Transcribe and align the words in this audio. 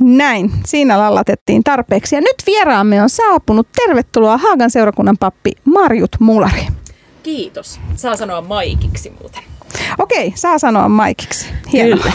Näin, 0.00 0.50
siinä 0.66 0.98
lallatettiin 0.98 1.64
tarpeeksi. 1.64 2.14
Ja 2.14 2.20
nyt 2.20 2.36
vieraamme 2.46 3.02
on 3.02 3.10
saapunut. 3.10 3.68
Tervetuloa 3.86 4.38
Haagan 4.38 4.70
seurakunnan 4.70 5.18
pappi 5.18 5.52
Marjut 5.64 6.16
Mulari. 6.20 6.66
Kiitos. 7.22 7.80
Saa 7.96 8.16
sanoa 8.16 8.40
Maikiksi 8.40 9.12
muuten. 9.20 9.42
Okei, 9.98 10.32
saa 10.34 10.58
sanoa 10.58 10.88
Maikiksi. 10.88 11.46
Hienoa. 11.72 11.98
Kyllä. 12.02 12.12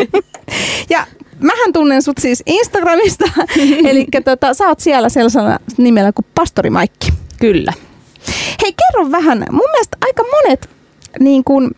ja 0.90 1.06
mähän 1.40 1.72
tunnen 1.72 2.02
sut 2.02 2.18
siis 2.20 2.42
Instagramista, 2.46 3.24
eli 3.88 4.06
tota, 4.24 4.54
sä 4.54 4.68
oot 4.68 4.80
siellä 4.80 5.08
sellaisella 5.08 5.58
nimellä 5.78 6.12
kuin 6.12 6.26
Pastori 6.34 6.70
Maikki. 6.70 7.08
Kyllä. 7.40 7.72
Hei, 8.62 8.72
kerro 8.72 9.10
vähän. 9.10 9.46
Mun 9.50 9.70
mielestä 9.72 9.96
aika 10.00 10.22
monet 10.22 10.70
niin 11.20 11.44
kun, 11.44 11.70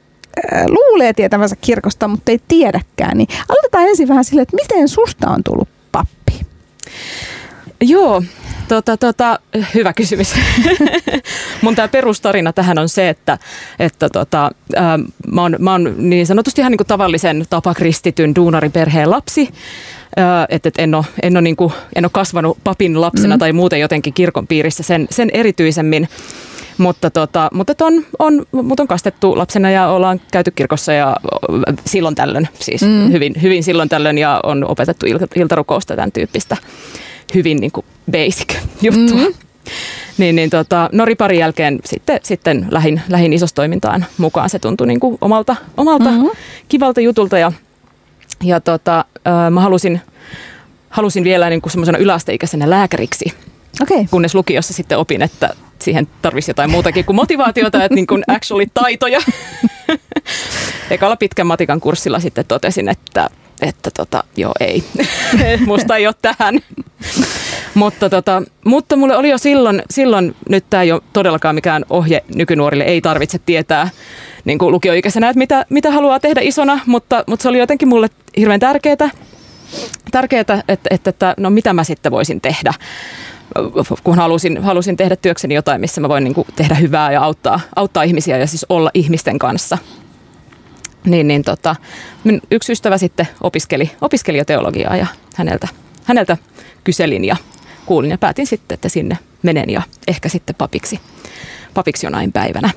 luulee 0.68 1.12
tietävänsä 1.12 1.56
kirkosta, 1.60 2.08
mutta 2.08 2.32
ei 2.32 2.40
tiedäkään. 2.48 3.18
Niin 3.18 3.28
aloitetaan 3.48 3.88
ensin 3.88 4.08
vähän 4.08 4.24
sille, 4.24 4.42
että 4.42 4.56
miten 4.56 4.88
susta 4.88 5.30
on 5.30 5.44
tullut 5.44 5.68
pappi? 5.92 6.46
Joo, 7.80 8.22
tota, 8.68 8.96
tota, 8.96 9.38
hyvä 9.74 9.92
kysymys. 9.92 10.34
Mun 11.62 11.74
tämä 11.74 11.88
perustarina 11.88 12.52
tähän 12.52 12.78
on 12.78 12.88
se, 12.88 13.08
että, 13.08 13.38
että 13.78 14.08
tota, 14.08 14.50
ää, 14.76 14.98
mä, 15.32 15.42
oon, 15.42 15.56
mä 15.58 15.72
oon 15.72 15.94
niin 15.96 16.26
sanotusti 16.26 16.60
ihan 16.60 16.72
niin 16.72 16.78
kuin 16.78 16.86
tavallisen 16.86 17.46
tapakristityn 17.50 18.34
duunariperheen 18.34 19.10
lapsi. 19.10 19.48
Ää, 20.16 20.46
et, 20.48 20.66
et 20.66 20.74
en, 20.78 20.94
ole, 20.94 21.04
en, 21.22 21.34
niin 21.42 21.56
kuin, 21.56 21.72
en 21.96 22.04
ole 22.04 22.10
kasvanut 22.14 22.58
papin 22.64 23.00
lapsena 23.00 23.36
mm. 23.36 23.38
tai 23.38 23.52
muuten 23.52 23.80
jotenkin 23.80 24.14
kirkon 24.14 24.46
piirissä 24.46 24.82
sen, 24.82 25.06
sen 25.10 25.30
erityisemmin. 25.32 26.08
Mutta, 26.78 27.10
tota, 27.10 27.48
mutta 27.52 27.74
on, 27.80 28.04
on, 28.18 28.46
mut 28.52 28.80
on 28.80 28.88
kastettu 28.88 29.38
lapsena 29.38 29.70
ja 29.70 29.88
ollaan 29.88 30.20
käyty 30.32 30.50
kirkossa 30.50 30.92
ja 30.92 31.16
silloin 31.86 32.14
tällöin, 32.14 32.48
siis 32.58 32.82
mm. 32.82 33.12
hyvin, 33.12 33.34
hyvin 33.42 33.62
silloin 33.62 33.88
tällöin 33.88 34.18
ja 34.18 34.40
on 34.42 34.64
opetettu 34.64 35.06
iltarukousta 35.36 35.96
tämän 35.96 36.12
tyyppistä 36.12 36.56
hyvin 37.34 37.56
niin 37.56 37.72
kuin 37.72 37.86
basic 38.10 38.54
juttua. 38.82 39.18
Mm. 39.18 39.34
Niin, 40.18 40.36
niin 40.36 40.50
tota, 40.50 40.88
Noriparin 40.92 41.38
jälkeen 41.38 41.78
sitten, 41.84 42.20
sitten 42.22 42.66
lähin, 42.70 43.02
lähin 43.08 43.32
isostoimintaan 43.32 44.06
mukaan. 44.18 44.50
Se 44.50 44.58
tuntui 44.58 44.86
niin 44.86 45.00
kuin 45.00 45.18
omalta, 45.20 45.56
omalta 45.76 46.10
mm-hmm. 46.10 46.30
kivalta 46.68 47.00
jutulta 47.00 47.38
ja, 47.38 47.52
ja 48.44 48.60
tota, 48.60 49.04
äh, 49.26 49.50
mä 49.50 49.60
halusin, 49.60 50.00
halusin 50.90 51.24
vielä 51.24 51.50
niin 51.50 51.60
kuin 51.62 51.70
semmoisena 51.70 51.98
yläasteikäisenä 51.98 52.70
lääkäriksi. 52.70 53.24
Okay. 53.82 54.06
Kunnes 54.10 54.34
lukiossa 54.34 54.72
sitten 54.72 54.98
opin, 54.98 55.22
että 55.22 55.54
siihen 55.88 56.08
tarvisi 56.22 56.50
jotain 56.50 56.70
muutakin 56.70 57.04
kuin 57.04 57.16
motivaatiota, 57.16 57.84
että 57.84 57.94
niin 57.94 58.06
kuin 58.06 58.22
actually 58.28 58.66
taitoja. 58.74 59.20
Ekalla 60.90 61.16
pitkän 61.16 61.46
matikan 61.46 61.80
kurssilla 61.80 62.20
sitten 62.20 62.44
totesin, 62.48 62.88
että 62.88 63.30
että 63.62 63.90
tota, 63.96 64.24
joo 64.36 64.52
ei, 64.60 64.84
musta 65.66 65.96
ei 65.96 66.06
ole 66.06 66.14
tähän. 66.22 66.60
mutta, 67.74 68.10
tota, 68.10 68.42
mutta 68.64 68.96
mulle 68.96 69.16
oli 69.16 69.30
jo 69.30 69.38
silloin, 69.38 69.82
silloin 69.90 70.36
nyt 70.48 70.64
tämä 70.70 70.82
ei 70.82 70.92
ole 70.92 71.00
todellakaan 71.12 71.54
mikään 71.54 71.84
ohje 71.90 72.24
nykynuorille, 72.34 72.84
ei 72.84 73.00
tarvitse 73.00 73.38
tietää 73.46 73.88
niin 74.44 74.58
kuin 74.58 74.72
lukioikäisenä, 74.72 75.28
että 75.28 75.38
mitä, 75.38 75.66
mitä 75.68 75.90
haluaa 75.90 76.20
tehdä 76.20 76.40
isona, 76.40 76.80
mutta, 76.86 77.24
mutta 77.26 77.42
se 77.42 77.48
oli 77.48 77.58
jotenkin 77.58 77.88
mulle 77.88 78.08
hirveän 78.36 78.60
tärkeää, 78.60 79.10
tärkeää 80.10 80.40
että, 80.40 80.62
että, 80.90 81.10
että 81.10 81.34
no 81.36 81.50
mitä 81.50 81.72
mä 81.72 81.84
sitten 81.84 82.12
voisin 82.12 82.40
tehdä 82.40 82.74
kun 84.04 84.16
halusin, 84.16 84.62
halusin 84.62 84.96
tehdä 84.96 85.16
työkseni 85.16 85.54
jotain, 85.54 85.80
missä 85.80 86.00
mä 86.00 86.08
voin 86.08 86.24
niin 86.24 86.34
kuin 86.34 86.46
tehdä 86.56 86.74
hyvää 86.74 87.12
ja 87.12 87.22
auttaa, 87.22 87.60
auttaa 87.76 88.02
ihmisiä 88.02 88.36
ja 88.36 88.46
siis 88.46 88.66
olla 88.68 88.90
ihmisten 88.94 89.38
kanssa 89.38 89.78
niin, 91.04 91.28
niin 91.28 91.42
tota, 91.42 91.76
yksi 92.50 92.72
ystävä 92.72 92.98
sitten 92.98 93.28
opiskeli, 93.40 93.90
opiskeli 94.00 94.38
jo 94.38 94.44
teologiaa 94.44 94.96
ja 94.96 95.06
häneltä, 95.36 95.68
häneltä 96.04 96.36
kyselin 96.84 97.24
ja 97.24 97.36
kuulin 97.86 98.10
ja 98.10 98.18
päätin 98.18 98.46
sitten, 98.46 98.74
että 98.74 98.88
sinne 98.88 99.18
menen 99.42 99.70
ja 99.70 99.82
ehkä 100.08 100.28
sitten 100.28 100.56
papiksi, 100.58 101.00
papiksi 101.74 102.06
jonain 102.06 102.32
päivänä. 102.32 102.70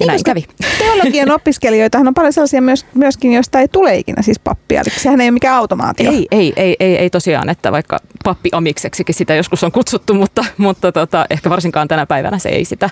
Ja 0.00 0.06
niin, 0.06 0.06
näin 0.06 0.24
kävi. 0.24 0.44
Teologian 0.78 1.30
opiskelijoitahan 1.30 2.08
on 2.08 2.14
paljon 2.14 2.32
sellaisia 2.32 2.62
myös, 2.62 2.86
myöskin, 2.94 3.32
joista 3.32 3.60
ei 3.60 3.68
tule 3.68 3.96
ikinä 3.96 4.22
siis 4.22 4.38
pappia. 4.38 4.80
Eli 4.80 4.90
sehän 4.90 5.20
ei 5.20 5.24
ole 5.24 5.30
mikään 5.30 5.56
automaatio. 5.56 6.12
Ei, 6.12 6.26
ei, 6.30 6.52
ei, 6.56 6.76
ei, 6.80 6.96
ei 6.96 7.10
tosiaan, 7.10 7.48
että 7.48 7.72
vaikka 7.72 7.98
pappi 8.24 8.48
amikseksikin 8.52 9.14
sitä 9.14 9.34
joskus 9.34 9.64
on 9.64 9.72
kutsuttu, 9.72 10.14
mutta, 10.14 10.44
mutta 10.56 10.92
tota, 10.92 11.26
ehkä 11.30 11.50
varsinkaan 11.50 11.88
tänä 11.88 12.06
päivänä 12.06 12.38
se 12.38 12.48
ei 12.48 12.64
sitä 12.64 12.90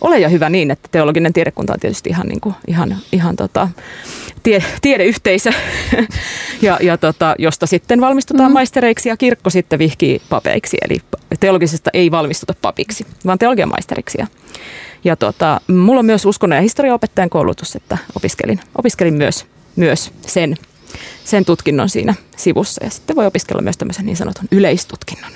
ole. 0.00 0.18
Ja 0.18 0.28
hyvä 0.28 0.50
niin, 0.50 0.70
että 0.70 0.88
teologinen 0.92 1.32
tiedekunta 1.32 1.72
on 1.72 1.80
tietysti 1.80 2.10
ihan, 2.10 2.26
niin 2.26 2.40
kuin, 2.40 2.54
ihan, 2.66 2.96
ihan 3.12 3.36
tota, 3.36 3.68
tie, 4.42 4.64
tiedeyhteisö, 4.82 5.50
ja, 6.62 6.78
ja 6.82 6.98
tota, 6.98 7.34
josta 7.38 7.66
sitten 7.66 8.00
valmistutaan 8.00 8.50
mm. 8.50 8.52
maistereiksi 8.52 9.08
ja 9.08 9.16
kirkko 9.16 9.50
sitten 9.50 9.78
vihkii 9.78 10.22
papeiksi. 10.28 10.76
Eli 10.82 10.98
teologisesta 11.40 11.90
ei 11.94 12.10
valmistuta 12.10 12.54
papiksi, 12.62 13.06
vaan 13.26 13.38
teologian 13.38 13.68
maisteriksi. 13.68 14.18
Ja 14.20 14.26
ja 15.04 15.16
tota, 15.16 15.60
mulla 15.68 15.98
on 15.98 16.06
myös 16.06 16.26
uskonnon 16.26 16.56
ja 16.56 16.62
historiaopettajan 16.62 17.30
koulutus, 17.30 17.76
että 17.76 17.98
opiskelin, 18.16 18.60
opiskelin 18.78 19.14
myös, 19.14 19.46
myös 19.76 20.12
sen, 20.26 20.56
sen 21.24 21.44
tutkinnon 21.44 21.88
siinä 21.88 22.14
sivussa. 22.36 22.84
Ja 22.84 22.90
sitten 22.90 23.16
voi 23.16 23.26
opiskella 23.26 23.62
myös 23.62 23.76
tämmöisen 23.76 24.06
niin 24.06 24.16
sanotun 24.16 24.48
yleistutkinnon 24.50 25.32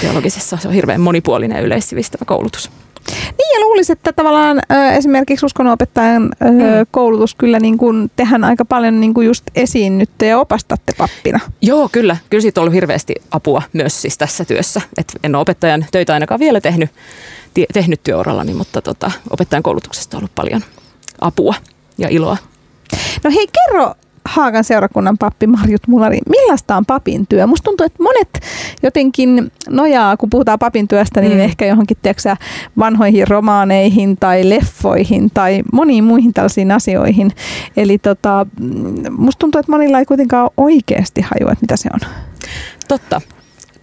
teologisessa. 0.00 0.56
Se 0.56 0.68
on 0.68 0.74
hirveän 0.74 1.00
monipuolinen 1.00 1.56
ja 1.56 1.62
yleissivistävä 1.62 2.24
koulutus. 2.24 2.70
Niin 3.38 3.54
ja 3.54 3.60
luulisin, 3.60 3.92
että 3.92 4.12
tavallaan 4.12 4.60
esimerkiksi 4.96 5.46
uskonnonopettajan 5.46 6.22
mm. 6.22 6.58
koulutus 6.90 7.34
kyllä 7.34 7.60
niin 7.60 7.78
kuin 7.78 8.10
tehän 8.16 8.44
aika 8.44 8.64
paljon 8.64 9.00
niin 9.00 9.14
kuin 9.14 9.26
just 9.26 9.44
esiinnytte 9.54 10.26
ja 10.26 10.38
opastatte 10.38 10.92
pappina. 10.98 11.40
Joo, 11.62 11.88
kyllä. 11.92 12.16
Kyllä 12.30 12.42
siitä 12.42 12.60
on 12.60 12.62
ollut 12.62 12.74
hirveästi 12.74 13.14
apua 13.30 13.62
myös 13.72 14.02
siis 14.02 14.18
tässä 14.18 14.44
työssä. 14.44 14.80
Et 14.98 15.12
en 15.22 15.34
ole 15.34 15.42
opettajan 15.42 15.86
töitä 15.92 16.14
ainakaan 16.14 16.40
vielä 16.40 16.60
tehnyt, 16.60 16.90
tehnyt 17.72 18.02
työurallani, 18.02 18.54
mutta 18.54 18.82
tota, 18.82 19.10
opettajan 19.30 19.62
koulutuksesta 19.62 20.16
on 20.16 20.20
ollut 20.20 20.34
paljon 20.34 20.62
apua 21.20 21.54
ja 21.98 22.08
iloa. 22.08 22.36
No 23.24 23.30
hei, 23.30 23.46
kerro 23.46 23.94
Haagan 24.26 24.64
seurakunnan 24.64 25.18
pappi 25.18 25.46
Marjut 25.46 25.88
Mulari, 25.88 26.18
millaista 26.28 26.76
on 26.76 26.86
papin 26.86 27.26
työ? 27.26 27.46
Musta 27.46 27.64
tuntuu, 27.64 27.86
että 27.86 28.02
monet 28.02 28.40
jotenkin 28.82 29.52
nojaa, 29.68 30.16
kun 30.16 30.30
puhutaan 30.30 30.58
papin 30.58 30.88
työstä, 30.88 31.20
niin 31.20 31.32
mm. 31.32 31.40
ehkä 31.40 31.66
johonkin 31.66 31.96
tiedätkö, 32.02 32.36
vanhoihin 32.78 33.28
romaaneihin 33.28 34.16
tai 34.16 34.48
leffoihin 34.48 35.30
tai 35.34 35.62
moniin 35.72 36.04
muihin 36.04 36.34
tällaisiin 36.34 36.72
asioihin. 36.72 37.30
Eli 37.76 37.98
tota, 37.98 38.46
musta 39.10 39.38
tuntuu, 39.38 39.58
että 39.58 39.72
monilla 39.72 39.98
ei 39.98 40.04
kuitenkaan 40.04 40.50
oikeasti 40.56 41.20
hajua, 41.20 41.52
että 41.52 41.62
mitä 41.62 41.76
se 41.76 41.88
on. 41.94 42.00
Totta. 42.88 43.20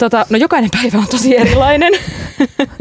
Tota, 0.04 0.26
no 0.30 0.38
jokainen 0.38 0.70
päivä 0.82 0.98
on 0.98 1.08
tosi 1.08 1.38
erilainen, 1.38 1.94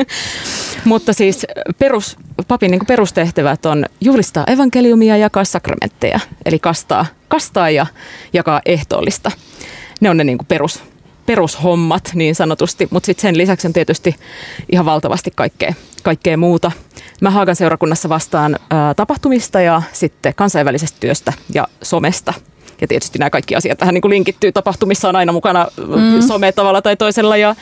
mutta 0.85 1.13
siis 1.13 1.47
perus, 1.79 2.17
papin 2.49 2.71
niin 2.71 2.87
perustehtävät 2.87 3.67
on 3.67 3.87
juhlistaa 4.01 4.45
evankeliumia 4.47 5.17
ja 5.17 5.23
jakaa 5.23 5.45
sakramentteja, 5.45 6.21
eli 6.45 6.59
kastaa, 6.59 7.07
kastaa 7.29 7.71
ja 7.71 7.87
jakaa 8.33 8.61
ehtoollista. 8.67 9.31
Ne 10.01 10.11
on 10.11 10.17
ne 10.17 10.25
niin 10.25 10.39
perus, 10.49 10.83
perushommat 11.27 12.11
niin 12.15 12.35
sanotusti, 12.35 12.89
mutta 12.91 13.07
sitten 13.07 13.23
sen 13.23 13.39
lisäksi 13.39 13.67
on 13.67 13.73
tietysti 13.73 14.17
ihan 14.73 14.87
valtavasti 14.87 15.31
kaikkea, 15.35 15.75
kaikkea 16.03 16.37
muuta. 16.37 16.73
Mä 17.21 17.31
Haagan 17.31 17.57
seurakunnassa 17.57 18.09
vastaan 18.09 18.59
ää, 18.71 18.95
tapahtumista 18.95 19.61
ja 19.61 19.83
sitten 19.93 20.35
kansainvälisestä 20.35 20.97
työstä 21.01 21.33
ja 21.55 21.69
somesta– 21.83 22.35
ja 22.83 22.89
tietysti 22.89 23.19
nämä 23.19 23.31
kaikki 23.31 23.57
asiat 23.57 23.79
tähän 23.79 23.95
niin 23.95 24.03
kuin 24.03 24.11
linkittyy. 24.11 24.53
Tapahtumissa 24.53 25.09
on 25.09 25.17
aina 25.17 25.33
mukana 25.33 25.67
mm. 25.77 26.23
some 26.27 26.53
tavalla 26.53 26.83
tai 26.83 26.97
toisella 26.97 27.37
ja, 27.37 27.57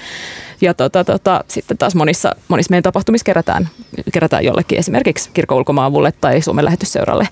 ja 0.60 0.74
tota, 0.74 1.04
tota, 1.04 1.44
sitten 1.48 1.78
taas 1.78 1.94
monissa, 1.94 2.36
monissa 2.48 2.70
meidän 2.70 2.82
tapahtumissa 2.82 3.24
kerätään, 3.24 3.68
kerätään 4.12 4.44
jollekin 4.44 4.78
esimerkiksi 4.78 5.30
kirkon 5.34 5.58
ulkomaavulle 5.58 6.12
tai 6.20 6.42
Suomen 6.42 6.64
lähetysseuralle 6.64 7.28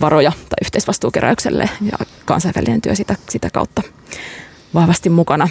varoja 0.00 0.30
tai 0.30 0.56
yhteisvastuukeräykselle 0.64 1.70
ja 1.90 2.06
kansainvälinen 2.24 2.82
työ 2.82 2.94
sitä, 2.94 3.16
sitä 3.30 3.48
kautta 3.52 3.82
vahvasti 4.74 5.10
mukana. 5.10 5.48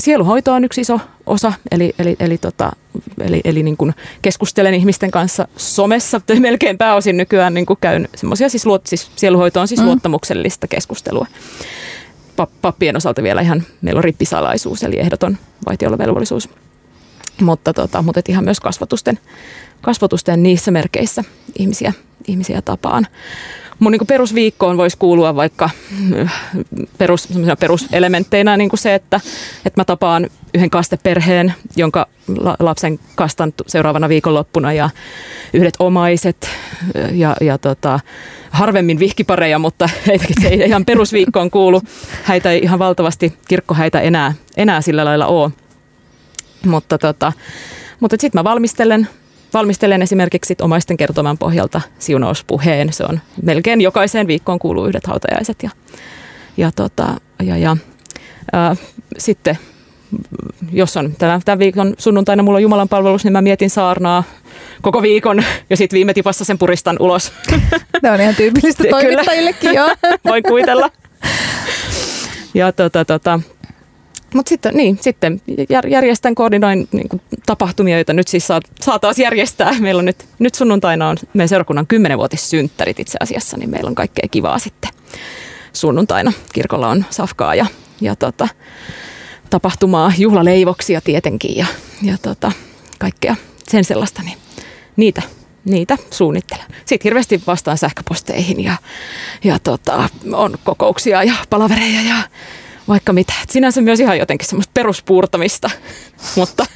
Sieluhoito 0.00 0.52
on 0.52 0.64
yksi 0.64 0.80
iso 0.80 1.00
osa, 1.26 1.52
eli, 1.70 1.94
eli, 1.98 2.16
eli, 2.20 2.38
tota, 2.38 2.72
eli, 3.20 3.40
eli 3.44 3.62
niin 3.62 3.76
kuin 3.76 3.94
keskustelen 4.22 4.74
ihmisten 4.74 5.10
kanssa 5.10 5.48
somessa, 5.56 6.20
melkein 6.40 6.78
pääosin 6.78 7.16
nykyään 7.16 7.54
niin 7.54 7.66
kuin 7.66 7.78
käyn 7.80 8.08
semmoisia, 8.16 8.48
siis, 8.48 8.66
luot, 8.66 8.86
siis 8.86 9.10
sieluhoito 9.16 9.60
on 9.60 9.68
siis 9.68 9.80
mm. 9.80 9.86
luottamuksellista 9.86 10.68
keskustelua. 10.68 11.26
Pappien 12.62 12.96
osalta 12.96 13.22
vielä 13.22 13.40
ihan, 13.40 13.62
meillä 13.80 13.98
on 13.98 14.04
rippisalaisuus, 14.04 14.82
eli 14.82 14.98
ehdoton 14.98 15.36
vaitiolovelvollisuus. 15.66 16.48
Mutta, 17.40 17.72
tota, 17.72 18.02
mutta 18.02 18.20
ihan 18.28 18.44
myös 18.44 18.60
kasvatusten, 18.60 19.18
kasvatusten 19.80 20.42
niissä 20.42 20.70
merkeissä 20.70 21.24
ihmisiä, 21.58 21.92
ihmisiä 22.28 22.62
tapaan. 22.62 23.06
mun 23.78 23.92
niin 23.92 24.06
perusviikkoon 24.06 24.76
voisi 24.76 24.96
kuulua 24.98 25.36
vaikka 25.36 25.70
äh, 26.20 26.34
perus, 26.98 27.28
peruselementteinä 27.60 28.56
niin 28.56 28.70
se, 28.74 28.94
että, 28.94 29.20
että 29.66 29.80
mä 29.80 29.84
tapaan 29.84 30.30
yhden 30.54 30.70
kasteperheen, 30.70 31.54
jonka 31.76 32.06
lapsen 32.58 32.98
kastan 33.14 33.52
seuraavana 33.66 34.08
viikonloppuna 34.08 34.72
ja 34.72 34.90
yhdet 35.52 35.74
omaiset 35.78 36.48
äh, 36.96 37.14
ja, 37.14 37.36
ja 37.40 37.58
tota, 37.58 38.00
harvemmin 38.50 38.98
vihkipareja, 38.98 39.58
mutta 39.58 39.88
se 40.42 40.48
ei 40.48 40.58
ihan 40.58 40.84
perusviikkoon 40.84 41.50
kuulu. 41.50 41.82
Häitä 42.22 42.50
ei 42.50 42.60
ihan 42.62 42.78
valtavasti 42.78 43.32
kirkkohäitä 43.48 44.00
enää, 44.00 44.34
enää 44.56 44.80
sillä 44.80 45.04
lailla 45.04 45.26
ole. 45.26 45.50
Mutta, 46.66 46.98
tota, 46.98 47.32
mutta 48.00 48.16
sitten 48.20 48.38
mä 48.38 48.44
valmistelen 48.44 49.08
valmistelen 49.54 50.02
esimerkiksi 50.02 50.56
omaisten 50.62 50.96
kertoman 50.96 51.38
pohjalta 51.38 51.80
siunauspuheen. 51.98 52.92
Se 52.92 53.04
on 53.04 53.20
melkein 53.42 53.80
jokaiseen 53.80 54.26
viikkoon 54.26 54.58
kuuluu 54.58 54.86
yhdet 54.86 55.06
hautajaiset. 55.06 55.62
Ja, 55.62 55.70
ja, 56.56 56.70
tota, 56.76 57.20
ja, 57.42 57.56
ja 57.56 57.76
ää, 58.52 58.76
sitten 59.18 59.58
jos 60.72 60.96
on 60.96 61.14
tämän, 61.18 61.40
tämän 61.44 61.58
viikon 61.58 61.94
sunnuntaina 61.98 62.42
mulla 62.42 62.56
on 62.56 62.62
Jumalan 62.62 62.88
palvelus, 62.88 63.24
niin 63.24 63.32
mä 63.32 63.42
mietin 63.42 63.70
saarnaa 63.70 64.24
koko 64.82 65.02
viikon 65.02 65.42
ja 65.70 65.76
sitten 65.76 65.96
viime 65.96 66.14
tipassa 66.14 66.44
sen 66.44 66.58
puristan 66.58 66.96
ulos. 67.00 67.32
Tämä 68.02 68.14
on 68.14 68.20
ihan 68.20 68.34
tyypillistä 68.34 68.84
toimittajillekin, 68.90 69.74
joo. 69.74 69.88
Voin 70.28 70.42
kuvitella. 70.42 70.90
Ja 72.54 72.72
tota, 72.72 73.04
tota, 73.04 73.40
mutta 74.34 74.48
sitten, 74.48 74.74
niin, 74.74 74.98
sitten 75.00 75.40
järjestän, 75.88 76.34
koordinoin 76.34 76.88
niin 76.92 77.08
kuin, 77.08 77.22
tapahtumia, 77.46 77.96
joita 77.96 78.12
nyt 78.12 78.28
siis 78.28 78.46
saa, 78.46 78.60
saa 78.80 78.98
taas 78.98 79.18
järjestää. 79.18 79.74
Meillä 79.80 79.98
on 79.98 80.04
nyt, 80.04 80.26
nyt 80.38 80.54
sunnuntaina 80.54 81.08
on 81.08 81.16
meidän 81.34 81.48
seurakunnan 81.48 81.86
kymmenenvuotissynttärit 81.86 83.00
itse 83.00 83.18
asiassa, 83.20 83.56
niin 83.56 83.70
meillä 83.70 83.88
on 83.88 83.94
kaikkea 83.94 84.28
kivaa 84.30 84.58
sitten 84.58 84.90
sunnuntaina. 85.72 86.32
Kirkolla 86.52 86.88
on 86.88 87.04
safkaa 87.10 87.54
ja, 87.54 87.66
ja 88.00 88.16
tota, 88.16 88.48
tapahtumaa, 89.50 90.12
juhlaleivoksia 90.18 91.00
tietenkin 91.00 91.56
ja, 91.56 91.66
ja 92.02 92.18
tota, 92.22 92.52
kaikkea 92.98 93.36
sen 93.68 93.84
sellaista, 93.84 94.22
niin 94.22 94.38
niitä, 94.96 95.22
niitä 95.64 95.96
suunnittelen. 96.10 96.66
Sitten 96.84 97.04
hirveästi 97.04 97.42
vastaan 97.46 97.78
sähköposteihin 97.78 98.64
ja, 98.64 98.76
ja 99.44 99.58
tota, 99.58 100.08
on 100.32 100.54
kokouksia 100.64 101.22
ja 101.22 101.34
palavereja 101.50 102.00
ja 102.00 102.16
vaikka 102.88 103.12
mitä. 103.12 103.32
Et 103.42 103.50
sinänsä 103.50 103.80
myös 103.80 104.00
ihan 104.00 104.18
jotenkin 104.18 104.48
semmoista 104.48 104.70
peruspuurtamista, 104.74 105.70
mutta, 106.36 106.66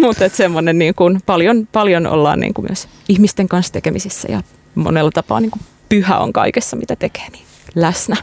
mutta 0.00 0.24
et 0.24 0.34
semmoinen 0.34 0.78
niin 0.78 0.94
kuin 0.94 1.20
paljon, 1.26 1.68
paljon 1.72 2.06
ollaan 2.06 2.40
niin 2.40 2.54
kuin 2.54 2.66
myös 2.68 2.88
ihmisten 3.08 3.48
kanssa 3.48 3.72
tekemisissä 3.72 4.28
ja 4.32 4.42
monella 4.74 5.10
tapaa 5.10 5.40
niin 5.40 5.50
kuin 5.50 5.62
pyhä 5.88 6.18
on 6.18 6.32
kaikessa, 6.32 6.76
mitä 6.76 6.96
tekee, 6.96 7.28
niin 7.32 7.44
läsnä. 7.74 8.16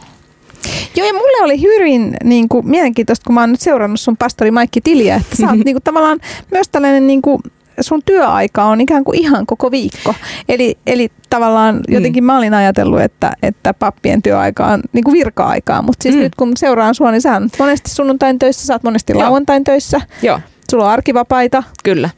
Joo, 0.95 1.07
ja 1.07 1.13
mulle 1.13 1.43
oli 1.43 1.61
hyvin 1.61 2.17
niin 2.23 2.49
kuin, 2.49 2.69
mielenkiintoista, 2.69 3.25
kun 3.25 3.35
mä 3.35 3.41
oon 3.41 3.51
nyt 3.51 3.61
seurannut 3.61 3.99
sun 3.99 4.17
pastori 4.17 4.51
Maikki 4.51 4.81
Tiliä, 4.81 5.15
että 5.15 5.35
sä 5.35 5.47
oot 5.49 5.63
niin 5.65 5.75
kuin, 5.75 5.83
tavallaan 5.83 6.19
myös 6.51 6.69
tällainen 6.69 7.07
niin 7.07 7.21
kuin, 7.21 7.41
sun 7.81 8.01
työaika 8.05 8.63
on 8.63 8.81
ikään 8.81 9.03
kuin 9.03 9.19
ihan 9.19 9.45
koko 9.45 9.71
viikko. 9.71 10.15
Eli, 10.49 10.77
eli 10.87 11.09
tavallaan 11.29 11.75
mm. 11.75 11.93
jotenkin 11.93 12.23
mm. 12.23 12.25
mä 12.25 12.37
olin 12.37 12.53
ajatellut, 12.53 13.01
että, 13.01 13.31
että 13.43 13.73
pappien 13.73 14.21
työaika 14.21 14.65
on 14.65 14.81
niin 14.93 15.03
kuin 15.03 15.13
virka-aikaa, 15.13 15.81
mutta 15.81 16.03
siis 16.03 16.15
mm. 16.15 16.21
nyt 16.21 16.35
kun 16.35 16.51
seuraan 16.57 16.95
sua, 16.95 17.11
niin 17.11 17.21
sä 17.21 17.33
oot 17.33 17.59
monesti 17.59 17.89
sunnuntain 17.89 18.39
töissä, 18.39 18.65
sä 18.65 18.73
oot 18.73 18.83
monesti 18.83 19.13
Joo. 19.13 19.21
lauantain 19.21 19.63
töissä. 19.63 20.01
Joo. 20.21 20.39
Sulla 20.71 20.85
on 20.85 20.91
arkivapaita. 20.91 21.63
Kyllä. 21.83 22.09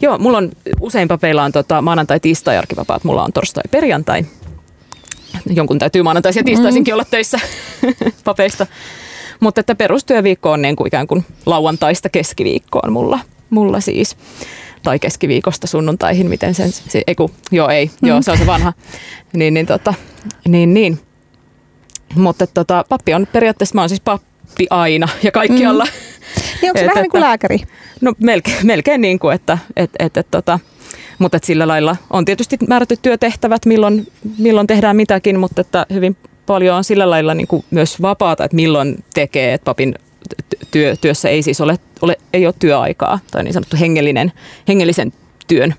Joo, 0.00 0.18
mulla 0.18 0.38
on 0.38 0.50
usein 0.80 1.08
papeilla 1.08 1.44
on 1.44 1.52
tota, 1.52 1.82
maanantai, 1.82 2.20
tiistai 2.20 2.58
arkivapaat, 2.58 3.04
mulla 3.04 3.24
on 3.24 3.32
torstai, 3.32 3.62
perjantai. 3.70 4.24
Jonkun 5.46 5.78
täytyy 5.78 6.02
maanantaisin 6.02 6.40
ja 6.40 6.44
tiistaisinkin 6.44 6.92
mm. 6.92 6.94
olla 6.94 7.04
töissä 7.04 7.38
papeista. 8.24 8.66
Mutta 9.40 9.60
että 9.60 9.74
perustyöviikko 9.74 10.52
on 10.52 10.62
niin 10.62 10.76
kuin 10.76 10.86
ikään 10.86 11.06
kuin 11.06 11.24
lauantaista 11.46 12.08
keskiviikkoon 12.08 12.92
mulla, 12.92 13.18
mulla 13.50 13.80
siis 13.80 14.16
tai 14.84 14.98
keskiviikosta 14.98 15.66
sunnuntaihin, 15.66 16.28
miten 16.28 16.54
sen, 16.54 16.72
se, 16.72 17.02
eiku, 17.06 17.30
joo 17.50 17.68
ei, 17.68 17.90
mm. 18.02 18.08
joo 18.08 18.22
se 18.22 18.30
on 18.30 18.38
se 18.38 18.46
vanha, 18.46 18.72
niin, 19.32 19.54
niin, 19.54 19.66
tota, 19.66 19.94
niin, 20.48 20.74
niin. 20.74 21.00
Mutta 22.14 22.46
tota, 22.46 22.84
pappi 22.88 23.14
on 23.14 23.26
periaatteessa, 23.32 23.74
mä 23.74 23.80
oon 23.80 23.88
siis 23.88 24.00
pappi 24.00 24.66
aina 24.70 25.08
ja 25.22 25.32
kaikkialla. 25.32 25.84
Mm. 25.84 25.90
Niin 26.62 26.70
onko 26.70 26.78
se 26.78 26.84
et, 26.84 26.90
vähän 26.90 27.02
niin 27.02 27.10
kuin 27.10 27.20
lääkäri? 27.20 27.58
No 28.00 28.12
melkein, 28.18 28.66
melkein 28.66 29.00
niin 29.00 29.18
kuin, 29.18 29.34
että 29.34 29.58
et, 29.76 29.90
et, 29.98 30.16
et, 30.16 30.26
tota, 30.30 30.58
mutta 31.18 31.36
et 31.36 31.44
sillä 31.44 31.68
lailla 31.68 31.96
on 32.10 32.24
tietysti 32.24 32.58
määrätty 32.68 32.96
työtehtävät, 33.02 33.66
milloin, 33.66 34.06
milloin 34.38 34.66
tehdään 34.66 34.96
mitäkin, 34.96 35.40
mutta 35.40 35.60
että 35.60 35.86
hyvin 35.92 36.16
paljon 36.46 36.76
on 36.76 36.84
sillä 36.84 37.10
lailla 37.10 37.34
niin 37.34 37.46
kuin 37.46 37.64
myös 37.70 38.02
vapaata, 38.02 38.44
että 38.44 38.54
milloin 38.54 39.04
tekee, 39.14 39.54
että 39.54 39.64
papin 39.64 39.94
työ, 40.70 40.96
työssä 41.00 41.28
ei 41.28 41.42
siis 41.42 41.60
ole, 41.60 41.78
ole, 42.02 42.16
ei 42.32 42.46
ole 42.46 42.54
työaikaa 42.58 43.18
tai 43.30 43.44
niin 43.44 43.54
sanottu 43.54 43.76
hengellinen, 43.80 44.32
hengellisen 44.68 45.12
työn 45.46 45.74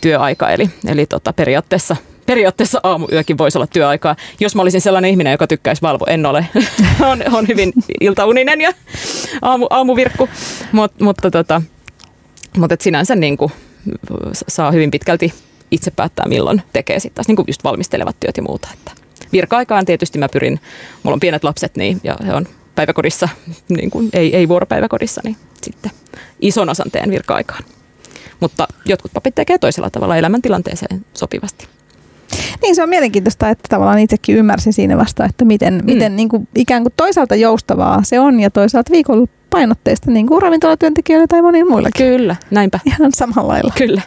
työaika. 0.00 0.50
Eli, 0.50 0.70
eli 0.86 1.06
tota, 1.06 1.32
periaatteessa 1.32 1.96
periaatteessa 2.26 2.80
aamuyökin 2.82 3.38
voisi 3.38 3.58
olla 3.58 3.66
työaikaa. 3.66 4.16
Jos 4.40 4.54
mä 4.54 4.62
olisin 4.62 4.80
sellainen 4.80 5.10
ihminen, 5.10 5.30
joka 5.30 5.46
tykkäisi 5.46 5.82
valvoa, 5.82 6.06
en 6.10 6.26
ole. 6.26 6.46
on, 7.10 7.22
on 7.32 7.48
hyvin 7.48 7.72
iltauninen 8.00 8.60
ja 8.60 8.72
aamu, 9.42 9.66
aamuvirkku, 9.70 10.28
Mut, 10.72 11.00
mutta, 11.00 11.30
tota, 11.30 11.62
mutta 12.58 12.74
et 12.74 12.80
sinänsä 12.80 13.14
niin 13.14 13.36
kuin, 13.36 13.52
saa 14.48 14.70
hyvin 14.70 14.90
pitkälti 14.90 15.34
itse 15.70 15.90
päättää, 15.90 16.28
milloin 16.28 16.62
tekee 16.72 17.00
sitten 17.00 17.14
taas 17.14 17.28
niin 17.28 17.36
kuin 17.36 17.46
just 17.48 17.64
valmistelevat 17.64 18.16
työt 18.20 18.36
ja 18.36 18.42
muuta. 18.42 18.68
Että 18.72 18.92
virka-aikaan 19.32 19.86
tietysti 19.86 20.18
mä 20.18 20.28
pyrin, 20.28 20.60
mulla 21.02 21.14
on 21.14 21.20
pienet 21.20 21.44
lapset 21.44 21.76
niin, 21.76 22.00
ja 22.04 22.16
he 22.26 22.34
on 22.34 22.46
päiväkodissa, 22.74 23.28
niin 23.68 23.90
kuin 23.90 24.10
ei, 24.12 24.36
ei 24.36 24.48
vuoropäiväkodissa, 24.48 25.20
niin 25.24 25.36
sitten 25.62 25.90
ison 26.40 26.68
osan 26.68 26.90
teen 26.90 27.10
virka-aikaan. 27.10 27.64
Mutta 28.40 28.68
jotkut 28.86 29.12
papit 29.12 29.34
tekee 29.34 29.58
toisella 29.58 29.90
tavalla 29.90 30.16
elämäntilanteeseen 30.16 31.04
sopivasti. 31.14 31.68
Niin 32.62 32.74
se 32.74 32.82
on 32.82 32.88
mielenkiintoista, 32.88 33.48
että 33.48 33.68
tavallaan 33.68 33.98
itsekin 33.98 34.36
ymmärsin 34.36 34.72
siinä 34.72 34.98
vasta, 34.98 35.24
että 35.24 35.44
miten, 35.44 35.74
mm. 35.74 35.84
miten 35.84 36.16
niin 36.16 36.28
kuin, 36.28 36.48
ikään 36.54 36.82
kuin 36.82 36.92
toisaalta 36.96 37.34
joustavaa 37.34 38.02
se 38.02 38.20
on 38.20 38.40
ja 38.40 38.50
toisaalta 38.50 38.90
viikon 38.90 39.28
painotteista 39.50 40.10
niin 40.10 40.26
kuin 40.26 40.42
ravintolatyöntekijöille 40.42 41.26
tai 41.26 41.42
monille 41.42 41.70
muillekin. 41.70 42.06
Kyllä, 42.06 42.36
näinpä. 42.50 42.80
Ihan 42.86 43.12
samalla 43.14 43.52
lailla. 43.52 43.72
Kyllä. 43.78 44.02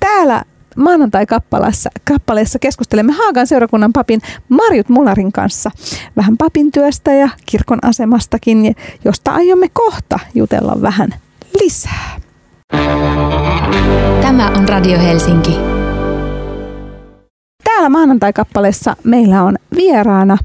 Täällä 0.00 0.44
maanantai-kappaleessa 0.78 1.90
kappaleessa 2.04 2.58
keskustelemme 2.58 3.12
Haagan 3.12 3.46
seurakunnan 3.46 3.92
papin 3.92 4.20
Marjut 4.48 4.88
Mularin 4.88 5.32
kanssa 5.32 5.70
vähän 6.16 6.36
papin 6.36 6.72
työstä 6.72 7.12
ja 7.12 7.28
kirkon 7.46 7.78
asemastakin, 7.82 8.76
josta 9.04 9.32
aiomme 9.32 9.68
kohta 9.72 10.18
jutella 10.34 10.82
vähän 10.82 11.14
lisää. 11.60 12.20
Tämä 14.22 14.50
on 14.56 14.68
Radio 14.68 14.98
Helsinki. 14.98 15.58
Täällä 17.64 17.88
maanantai-kappaleessa 17.88 18.96
meillä 19.04 19.42
on 19.42 19.56
vieraana 19.76 20.38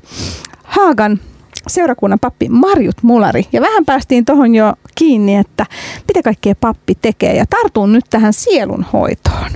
Haagan 0.63 1.19
seurakunnan 1.67 2.19
pappi 2.19 2.49
Marjut 2.49 3.03
Mulari. 3.03 3.47
Ja 3.53 3.61
vähän 3.61 3.85
päästiin 3.85 4.25
tuohon 4.25 4.55
jo 4.55 4.73
kiinni, 4.95 5.35
että 5.35 5.65
mitä 6.07 6.21
kaikkea 6.23 6.55
pappi 6.55 6.97
tekee. 7.01 7.35
Ja 7.35 7.45
tartun 7.45 7.93
nyt 7.93 8.05
tähän 8.09 8.33
sielunhoitoon 8.33 9.51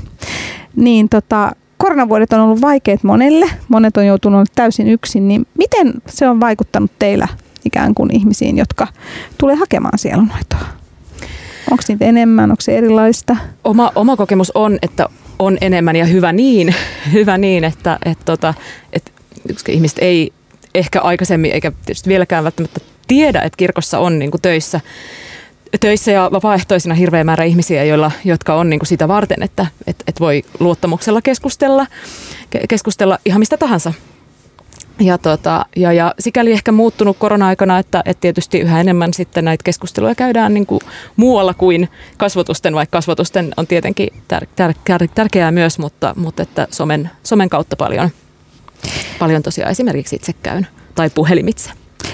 niin 0.77 1.09
tota, 1.09 1.51
koronavuodet 1.77 2.33
on 2.33 2.39
ollut 2.39 2.61
vaikeat 2.61 3.03
monelle, 3.03 3.45
monet 3.67 3.97
on 3.97 4.05
joutunut 4.05 4.49
täysin 4.55 4.87
yksin, 4.87 5.27
niin 5.27 5.47
miten 5.57 5.93
se 6.07 6.29
on 6.29 6.39
vaikuttanut 6.39 6.91
teillä 6.99 7.27
ikään 7.65 7.95
kuin 7.95 8.15
ihmisiin, 8.15 8.57
jotka 8.57 8.87
tulee 9.37 9.55
hakemaan 9.55 9.99
sielunhoitoa? 9.99 10.59
Onko 11.71 11.83
niitä 11.87 12.05
enemmän, 12.05 12.51
onko 12.51 12.61
se 12.61 12.77
erilaista? 12.77 13.37
Oma, 13.63 13.91
oma 13.95 14.15
kokemus 14.15 14.51
on, 14.55 14.79
että 14.81 15.09
on 15.39 15.57
enemmän 15.61 15.95
ja 15.95 16.05
hyvä 16.05 16.33
niin, 16.33 16.75
hyvä 17.13 17.37
niin 17.37 17.63
että, 17.63 17.99
että, 18.05 18.25
tota, 18.25 18.53
että, 18.93 19.11
ihmiset 19.69 19.99
ei 20.01 20.33
ehkä 20.75 21.01
aikaisemmin 21.01 21.51
eikä 21.51 21.71
tietysti 21.71 22.09
vieläkään 22.09 22.43
välttämättä 22.43 22.79
tiedä, 23.07 23.41
että 23.41 23.57
kirkossa 23.57 23.99
on 23.99 24.19
niin 24.19 24.31
kuin 24.31 24.41
töissä 24.41 24.81
töissä 25.79 26.11
ja 26.11 26.29
vapaaehtoisina 26.31 26.95
hirveä 26.95 27.23
määrä 27.23 27.43
ihmisiä, 27.43 27.83
joilla, 27.83 28.11
jotka 28.25 28.55
on 28.55 28.69
niin 28.69 28.79
kuin 28.79 28.87
sitä 28.87 29.07
varten, 29.07 29.43
että 29.43 29.65
et, 29.87 30.03
et 30.07 30.19
voi 30.19 30.43
luottamuksella 30.59 31.21
keskustella, 31.21 31.87
keskustella 32.69 33.17
ihan 33.25 33.41
mistä 33.41 33.57
tahansa. 33.57 33.93
Ja, 34.99 35.17
tota, 35.17 35.65
ja, 35.75 35.93
ja 35.93 36.13
sikäli 36.19 36.51
ehkä 36.51 36.71
muuttunut 36.71 37.17
korona-aikana, 37.17 37.79
että, 37.79 38.01
että 38.05 38.21
tietysti 38.21 38.59
yhä 38.59 38.79
enemmän 38.79 39.13
sitten 39.13 39.45
näitä 39.45 39.63
keskusteluja 39.63 40.15
käydään 40.15 40.53
niin 40.53 40.65
kuin 40.65 40.81
muualla 41.15 41.53
kuin 41.53 41.89
kasvotusten, 42.17 42.75
vaikka 42.75 42.97
kasvotusten 42.97 43.53
on 43.57 43.67
tietenkin 43.67 44.09
tär, 44.27 44.45
tär, 44.55 44.73
tär, 44.83 45.07
tärkeää 45.15 45.51
myös, 45.51 45.79
mutta, 45.79 46.13
mutta 46.17 46.43
että 46.43 46.67
somen, 46.71 47.09
somen 47.23 47.49
kautta 47.49 47.75
paljon, 47.75 48.09
paljon 49.19 49.43
tosiaan 49.43 49.71
esimerkiksi 49.71 50.15
itse 50.15 50.33
käyn 50.33 50.67
tai 50.95 51.09
puhelimitse. 51.09 51.71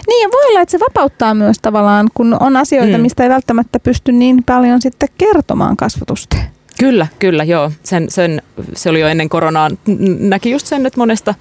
Niin 0.07 0.21
ja 0.21 0.29
voi 0.31 0.47
olla, 0.49 0.61
että 0.61 0.71
se 0.71 0.79
vapauttaa 0.79 1.33
myös 1.33 1.57
tavallaan, 1.61 2.09
kun 2.13 2.37
on 2.39 2.57
asioita, 2.57 2.97
mm. 2.97 3.01
mistä 3.01 3.23
ei 3.23 3.29
välttämättä 3.29 3.79
pysty 3.79 4.11
niin 4.11 4.43
paljon 4.43 4.81
sitten 4.81 5.09
kertomaan 5.17 5.77
kasvatusta. 5.77 6.37
Kyllä, 6.79 7.07
kyllä, 7.19 7.43
joo. 7.43 7.71
Sen, 7.83 8.09
sen, 8.09 8.41
se 8.75 8.89
oli 8.89 8.99
jo 8.99 9.07
ennen 9.07 9.29
koronaa. 9.29 9.69
Näki 10.19 10.51
just 10.51 10.67
sen, 10.67 10.85
että 10.85 10.99
monesta, 10.99 11.35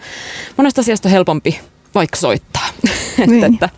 monesta 0.57 0.81
asiasta 0.81 1.09
on 1.09 1.13
helpompi 1.13 1.61
vaikka 1.95 2.17
soittaa. 2.17 2.67
Niin. 3.27 3.45
että, 3.45 3.69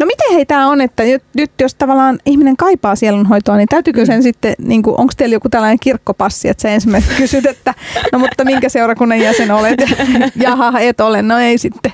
No 0.00 0.06
miten 0.06 0.32
hei 0.34 0.46
tämä 0.46 0.68
on, 0.68 0.80
että 0.80 1.02
nyt, 1.02 1.22
nyt 1.36 1.50
jos 1.60 1.74
tavallaan 1.74 2.18
ihminen 2.26 2.56
kaipaa 2.56 2.96
sielunhoitoa, 2.96 3.56
niin 3.56 3.68
täytyykö 3.68 4.06
sen 4.06 4.18
mm. 4.18 4.22
sitten, 4.22 4.54
niin 4.58 4.82
onko 4.86 5.12
teillä 5.16 5.34
joku 5.34 5.48
tällainen 5.48 5.78
kirkkopassi, 5.80 6.48
että 6.48 6.62
sä 6.62 6.68
ensimmäisenä 6.68 7.16
kysyt, 7.18 7.46
että 7.46 7.74
no 8.12 8.18
mutta 8.18 8.44
minkä 8.44 8.68
seurakunnan 8.68 9.20
jäsen 9.20 9.50
olet? 9.50 9.78
Jaha, 10.44 10.80
et 10.80 11.00
ole, 11.00 11.22
no 11.22 11.38
ei 11.38 11.58
sitten. 11.58 11.92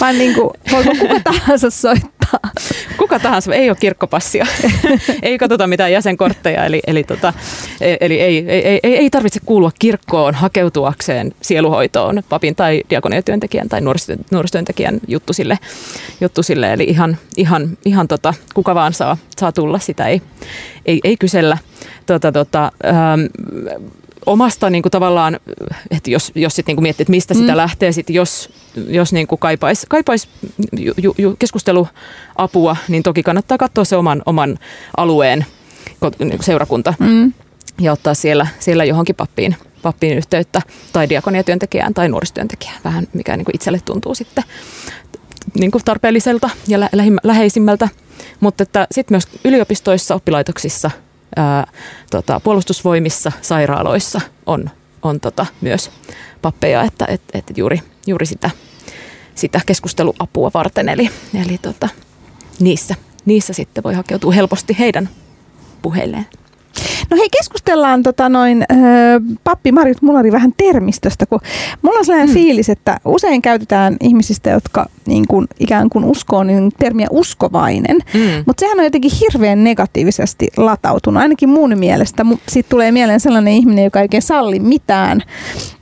Vai 0.00 0.12
niin 0.12 0.34
kuin, 0.34 0.50
voiko 0.72 0.90
kuka 1.00 1.20
tahansa 1.32 1.70
soittaa? 1.70 2.11
Kuka 2.98 3.18
tahansa, 3.18 3.54
ei 3.54 3.70
ole 3.70 3.76
kirkkopassia. 3.80 4.46
ei 5.22 5.38
katsota 5.38 5.66
mitään 5.66 5.92
jäsenkortteja, 5.92 6.64
eli, 6.64 6.80
eli, 6.86 7.04
tota, 7.04 7.32
e, 7.80 7.96
eli 8.00 8.20
ei, 8.20 8.44
ei, 8.48 8.80
ei, 8.82 8.96
ei 8.96 9.10
tarvitse 9.10 9.40
kuulua 9.46 9.70
kirkkoon 9.78 10.34
hakeutuakseen 10.34 11.34
sieluhoitoon 11.42 12.22
papin 12.28 12.54
tai 12.54 12.82
diakoniatyöntekijän 12.90 13.68
tai 13.68 13.80
nuorisotyöntekijän 14.30 15.00
juttu 15.08 15.32
sille, 15.32 15.58
juttu 16.20 16.42
sille. 16.42 16.72
Eli 16.72 16.84
ihan, 16.84 17.16
ihan, 17.36 17.78
ihan 17.84 18.08
tota, 18.08 18.34
kuka 18.54 18.74
vaan 18.74 18.92
saa, 18.92 19.16
saa 19.38 19.52
tulla, 19.52 19.78
sitä 19.78 20.06
ei, 20.06 20.22
ei, 20.86 21.00
ei 21.04 21.16
kysellä. 21.16 21.58
Tota, 22.06 22.32
tota, 22.32 22.72
ähm, 22.84 23.20
omasta 24.26 24.70
niin 24.70 24.82
kuin 24.82 24.90
tavallaan, 24.90 25.40
että 25.90 26.10
jos, 26.10 26.32
jos 26.34 26.56
sit 26.56 26.66
niin 26.66 26.76
kuin 26.76 26.82
miettii, 26.82 27.02
että 27.02 27.10
mistä 27.10 27.34
mm. 27.34 27.40
sitä 27.40 27.56
lähtee, 27.56 27.92
sit 27.92 28.10
jos, 28.10 28.50
jos 28.88 29.12
niin 29.12 29.26
kuin 29.26 29.38
kaipaisi 29.38 29.86
kaipais 29.88 30.28
ju, 30.78 31.14
ju, 31.18 31.36
keskusteluapua, 31.38 32.76
niin 32.88 33.02
toki 33.02 33.22
kannattaa 33.22 33.58
katsoa 33.58 33.84
se 33.84 33.96
oman, 33.96 34.22
oman 34.26 34.58
alueen 34.96 35.46
niin 36.18 36.42
seurakunta 36.42 36.94
mm. 36.98 37.32
ja 37.80 37.92
ottaa 37.92 38.14
siellä, 38.14 38.46
siellä 38.58 38.84
johonkin 38.84 39.16
pappiin, 39.16 39.56
pappiin 39.82 40.16
yhteyttä 40.16 40.62
tai 40.92 41.08
diakoniatyöntekijään 41.08 41.94
tai 41.94 42.08
nuorisotyöntekijään, 42.08 42.80
vähän 42.84 43.08
mikä 43.12 43.36
niin 43.36 43.44
kuin 43.44 43.54
itselle 43.54 43.80
tuntuu 43.84 44.14
sitten 44.14 44.44
niin 45.58 45.70
kuin 45.70 45.84
tarpeelliselta 45.84 46.50
ja 46.68 46.80
lä- 46.80 46.90
läheisimmältä. 47.22 47.88
Mutta 48.40 48.64
sitten 48.92 49.14
myös 49.14 49.28
yliopistoissa, 49.44 50.14
oppilaitoksissa, 50.14 50.90
ää, 51.36 51.66
tota, 52.10 52.40
puolustusvoimissa, 52.40 53.32
sairaaloissa 53.42 54.20
on, 54.46 54.70
on 55.02 55.20
tota, 55.20 55.46
myös 55.60 55.90
pappeja, 56.42 56.82
että 56.82 57.06
et, 57.08 57.22
et 57.34 57.52
juuri, 57.56 57.82
juuri 58.06 58.26
sitä, 58.26 58.50
sitä 59.34 59.60
keskusteluapua 59.66 60.50
varten. 60.54 60.88
Eli, 60.88 61.10
eli 61.46 61.58
tota, 61.58 61.88
niissä, 62.60 62.94
niissä 63.24 63.52
sitten 63.52 63.84
voi 63.84 63.94
hakeutua 63.94 64.32
helposti 64.32 64.76
heidän 64.78 65.08
puheilleen. 65.82 66.26
No 67.12 67.18
hei, 67.18 67.28
keskustellaan 67.30 68.02
tota 68.02 68.28
noin, 68.28 68.64
äh, 68.72 68.78
pappi 69.44 69.72
Marjut 69.72 70.02
Mulari 70.02 70.32
vähän 70.32 70.52
termistöstä, 70.56 71.26
kun 71.26 71.40
mulla 71.82 71.98
on 71.98 72.04
sellainen 72.04 72.28
mm. 72.28 72.34
fiilis, 72.34 72.68
että 72.68 73.00
usein 73.04 73.42
käytetään 73.42 73.96
ihmisistä, 74.00 74.50
jotka 74.50 74.86
niin 75.06 75.24
kuin, 75.28 75.46
ikään 75.60 75.90
kuin 75.90 76.04
uskoo, 76.04 76.44
niin 76.44 76.72
termiä 76.78 77.06
uskovainen, 77.10 77.98
mm. 78.14 78.44
mutta 78.46 78.60
sehän 78.60 78.78
on 78.78 78.84
jotenkin 78.84 79.10
hirveän 79.20 79.64
negatiivisesti 79.64 80.48
latautunut, 80.56 81.22
ainakin 81.22 81.48
mun 81.48 81.78
mielestä. 81.78 82.26
Sitten 82.48 82.70
tulee 82.70 82.92
mieleen 82.92 83.20
sellainen 83.20 83.52
ihminen, 83.52 83.84
joka 83.84 84.00
ei 84.00 84.04
oikein 84.04 84.22
salli 84.22 84.58
mitään 84.58 85.22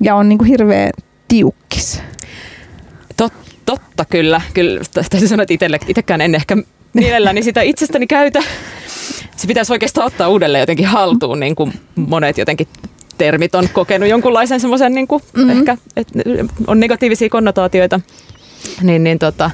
ja 0.00 0.14
on 0.14 0.28
niin 0.28 0.38
kuin 0.38 0.49
hirveän 0.49 0.90
tiukkis. 1.28 2.02
Tot, 3.16 3.32
totta 3.66 4.04
kyllä. 4.04 4.40
Kyllä 4.54 4.80
täytyy 5.10 5.28
sanoa, 5.28 5.46
että 5.49 5.78
itsekään 5.88 6.20
en 6.20 6.34
ehkä 6.34 6.56
mielelläni 6.92 7.42
sitä 7.42 7.62
itsestäni 7.62 8.06
käytä 8.06 8.42
se 9.40 9.47
pitäisi 9.47 9.73
oikeastaan 9.73 10.06
ottaa 10.06 10.28
uudelleen 10.28 10.62
jotenkin 10.62 10.87
haltuun, 10.87 11.40
niin 11.40 11.54
kuin 11.54 11.73
monet 11.94 12.38
jotenkin 12.38 12.68
termit 13.18 13.54
on 13.54 13.68
kokenut 13.73 14.09
jonkunlaisen 14.09 14.61
semmoisen, 14.61 14.94
niin 14.94 15.06
kuin 15.06 15.23
mm-hmm. 15.37 15.50
ehkä 15.50 15.76
että 15.97 16.18
on 16.66 16.80
negatiivisia 16.80 17.28
konnotaatioita, 17.28 18.00
niin, 18.82 19.04
niin 19.04 19.18
tota, 19.18 19.50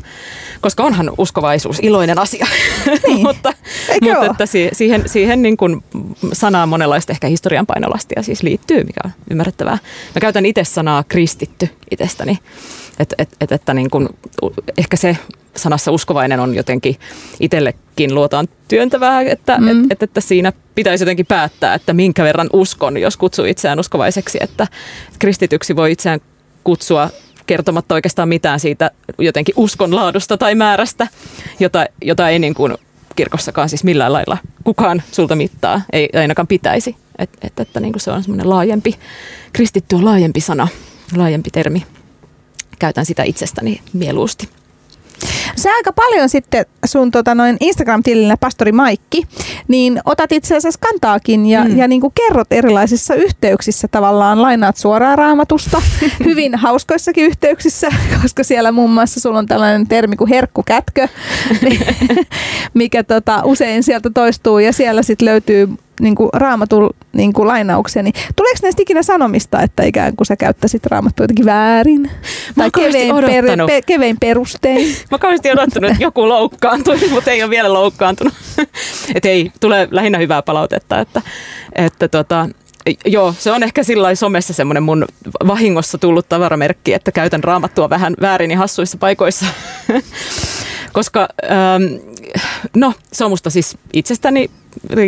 koska 0.60 0.82
onhan 0.82 1.12
uskovaisuus 1.18 1.78
iloinen 1.82 2.18
asia, 2.18 2.46
niin. 3.06 3.22
mutta, 3.26 3.52
mutta 4.02 4.26
että 4.26 4.46
siihen, 4.72 5.08
siihen 5.08 5.42
niin 5.42 5.56
kuin 5.56 5.84
sanaan 6.32 6.68
monenlaista 6.68 7.12
ehkä 7.12 7.26
historian 7.26 7.66
painolastia 7.66 8.22
siis 8.22 8.42
liittyy, 8.42 8.84
mikä 8.84 9.00
on 9.04 9.10
ymmärrettävää. 9.30 9.78
Mä 10.14 10.20
käytän 10.20 10.46
itse 10.46 10.64
sanaa 10.64 11.04
kristitty 11.08 11.68
itsestäni, 11.90 12.38
että 12.98 13.14
et, 13.18 13.28
et, 13.40 13.52
että 13.52 13.74
niin 13.74 13.90
kuin, 13.90 14.08
ehkä 14.78 14.96
se 14.96 15.16
sanassa 15.56 15.92
uskovainen 15.92 16.40
on 16.40 16.54
jotenkin 16.54 16.96
itsellekin 17.40 18.14
luotaan 18.14 18.48
työntävää, 18.68 19.20
että, 19.20 19.58
mm. 19.58 19.68
et, 19.68 19.76
et, 19.90 20.02
että 20.02 20.20
siinä 20.20 20.52
pitäisi 20.74 21.02
jotenkin 21.02 21.26
päättää, 21.26 21.74
että 21.74 21.92
minkä 21.92 22.24
verran 22.24 22.50
uskon, 22.52 22.98
jos 22.98 23.16
kutsuu 23.16 23.44
itseään 23.44 23.80
uskovaiseksi, 23.80 24.38
että 24.40 24.66
kristityksi 25.18 25.76
voi 25.76 25.92
itseään 25.92 26.20
kutsua 26.64 27.10
kertomatta 27.46 27.94
oikeastaan 27.94 28.28
mitään 28.28 28.60
siitä 28.60 28.90
jotenkin 29.18 29.54
uskon 29.58 29.94
laadusta 29.94 30.38
tai 30.38 30.54
määrästä, 30.54 31.08
jota, 31.60 31.86
jota 32.02 32.28
ei 32.28 32.38
niin 32.38 32.54
kuin 32.54 32.74
kirkossakaan 33.16 33.68
siis 33.68 33.84
millään 33.84 34.12
lailla 34.12 34.38
kukaan 34.64 35.02
sulta 35.12 35.36
mittaa, 35.36 35.82
ei 35.92 36.08
ainakaan 36.14 36.46
pitäisi. 36.46 36.96
Että 37.18 37.38
et, 37.42 37.60
että 37.60 37.80
niin 37.80 37.92
kuin 37.92 38.00
se 38.00 38.10
on 38.10 38.22
semmoinen 38.22 38.50
laajempi, 38.50 38.94
kristitty 39.52 39.96
on 39.96 40.04
laajempi 40.04 40.40
sana, 40.40 40.68
laajempi 41.16 41.50
termi. 41.50 41.86
Käytän 42.78 43.06
sitä 43.06 43.22
itsestäni 43.22 43.80
mieluusti. 43.92 44.48
Sä 45.56 45.72
aika 45.72 45.92
paljon 45.92 46.28
sitten 46.28 46.66
sun 46.86 47.10
tota, 47.10 47.34
noin 47.34 47.56
Instagram-tilillä, 47.60 48.36
pastori 48.36 48.72
Maikki, 48.72 49.22
niin 49.68 50.00
otat 50.04 50.32
itse 50.32 50.56
asiassa 50.56 50.80
kantaakin 50.82 51.46
ja, 51.46 51.64
mm. 51.64 51.76
ja 51.76 51.88
niin 51.88 52.00
kuin 52.00 52.12
kerrot 52.14 52.52
erilaisissa 52.52 53.14
yhteyksissä 53.14 53.88
tavallaan, 53.88 54.42
lainaat 54.42 54.76
suoraan 54.76 55.18
raamatusta, 55.18 55.82
hyvin 56.24 56.54
hauskoissakin 56.54 57.24
yhteyksissä, 57.24 57.88
koska 58.22 58.44
siellä 58.44 58.72
muun 58.72 58.90
muassa 58.90 59.20
sulla 59.20 59.38
on 59.38 59.46
tällainen 59.46 59.86
termi 59.86 60.16
kuin 60.16 60.30
herkkukätkö, 60.30 61.08
mikä 62.74 63.04
tota, 63.04 63.40
usein 63.44 63.82
sieltä 63.82 64.10
toistuu 64.14 64.58
ja 64.58 64.72
siellä 64.72 65.02
sitten 65.02 65.26
löytyy 65.26 65.68
niin 66.00 66.14
kuin 66.14 66.30
raamatun 66.32 66.90
niin 67.12 67.32
kuin 67.32 67.48
lainauksia, 67.48 68.02
niin 68.02 68.14
tuleeko 68.36 68.58
näistä 68.62 68.82
ikinä 68.82 69.02
sanomista, 69.02 69.62
että 69.62 69.84
ikään 69.84 70.16
kuin 70.16 70.26
sä 70.26 70.36
käyttäisit 70.36 70.86
raamattua 70.86 71.24
jotenkin 71.24 71.44
väärin? 71.44 72.10
Mä 72.56 72.62
tai 72.62 72.70
kevein, 72.70 73.14
per, 73.16 73.44
pe, 73.66 73.82
kevein 73.82 74.16
perustein? 74.20 74.96
Mä 75.10 75.18
kauheasti 75.18 75.52
odottanut, 75.52 75.90
että 75.90 76.02
joku 76.02 76.28
loukkaantui, 76.28 76.98
mutta 77.10 77.30
ei 77.30 77.42
ole 77.42 77.50
vielä 77.50 77.72
loukkaantunut. 77.72 78.34
että 79.14 79.28
ei, 79.28 79.52
tulee 79.60 79.88
lähinnä 79.90 80.18
hyvää 80.18 80.42
palautetta, 80.42 81.00
että, 81.00 81.22
että 81.74 82.08
tota, 82.08 82.48
Joo, 83.06 83.34
se 83.38 83.52
on 83.52 83.62
ehkä 83.62 83.82
sillä 83.82 84.14
somessa 84.14 84.52
semmoinen 84.52 84.82
mun 84.82 85.04
vahingossa 85.46 85.98
tullut 85.98 86.28
tavaramerkki, 86.28 86.92
että 86.92 87.12
käytän 87.12 87.44
raamattua 87.44 87.90
vähän 87.90 88.14
väärin 88.20 88.50
ja 88.50 88.58
hassuissa 88.58 88.98
paikoissa. 88.98 89.46
Koska, 90.92 91.28
ähm, 91.44 91.82
no, 92.76 92.92
se 93.12 93.24
on 93.24 93.30
musta 93.30 93.50
siis 93.50 93.78
itsestäni 93.92 94.50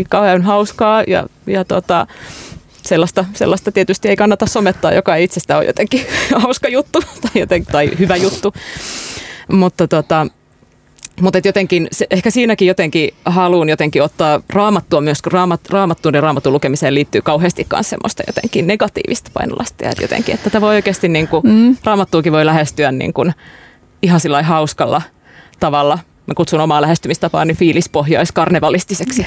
kauhean 0.09 0.43
hauskaa 0.43 1.03
ja, 1.07 1.27
ja 1.47 1.65
tota, 1.65 2.07
sellaista, 2.83 3.25
sellaista 3.35 3.73
tietysti 3.73 4.09
ei 4.09 4.17
kannata 4.17 4.47
somettaa, 4.47 4.93
joka 4.93 5.17
ei 5.17 5.25
itsestä 5.25 5.57
ole 5.57 5.65
jotenkin 5.65 6.07
hauska 6.43 6.69
juttu 6.69 7.01
tai, 7.21 7.31
joten, 7.35 7.67
tai 7.67 7.91
hyvä 7.99 8.17
juttu. 8.17 8.55
Mutta 9.53 9.89
tota, 9.89 10.27
mutta 11.21 11.41
jotenkin, 11.45 11.89
se, 11.93 12.07
ehkä 12.11 12.31
siinäkin 12.31 12.69
jotenkin 12.69 13.15
haluan 13.25 13.69
jotenkin 13.69 14.03
ottaa 14.03 14.41
raamattua 14.49 15.01
myös, 15.01 15.23
kun 15.23 15.33
raamat, 15.33 15.61
raamattuun 15.71 16.15
ja 16.15 16.21
raamatun 16.21 16.53
lukemiseen 16.53 16.95
liittyy 16.95 17.23
kauheasti 17.23 17.67
myös 17.73 17.91
semmoista 17.91 18.23
jotenkin 18.27 18.67
negatiivista 18.67 19.31
painolastia. 19.35 19.91
Että 19.91 20.05
jotenkin, 20.05 20.35
että 20.35 20.45
tätä 20.45 20.61
voi 20.61 20.75
oikeasti, 20.75 21.09
niin 21.09 21.29
kuin, 21.29 21.43
mm. 21.47 21.77
raamattuukin 21.85 22.33
voi 22.33 22.47
lähestyä 22.47 22.93
niin 22.93 23.13
kuin, 23.13 23.35
ihan 24.03 24.21
sillä 24.21 24.43
hauskalla 24.43 25.03
tavalla 25.61 25.99
mä 26.29 26.35
kutsun 26.35 26.61
omaa 26.61 26.83
lähestymistapaani 26.83 27.55
fiilispohjaiskarnevalistiseksi. 27.55 29.27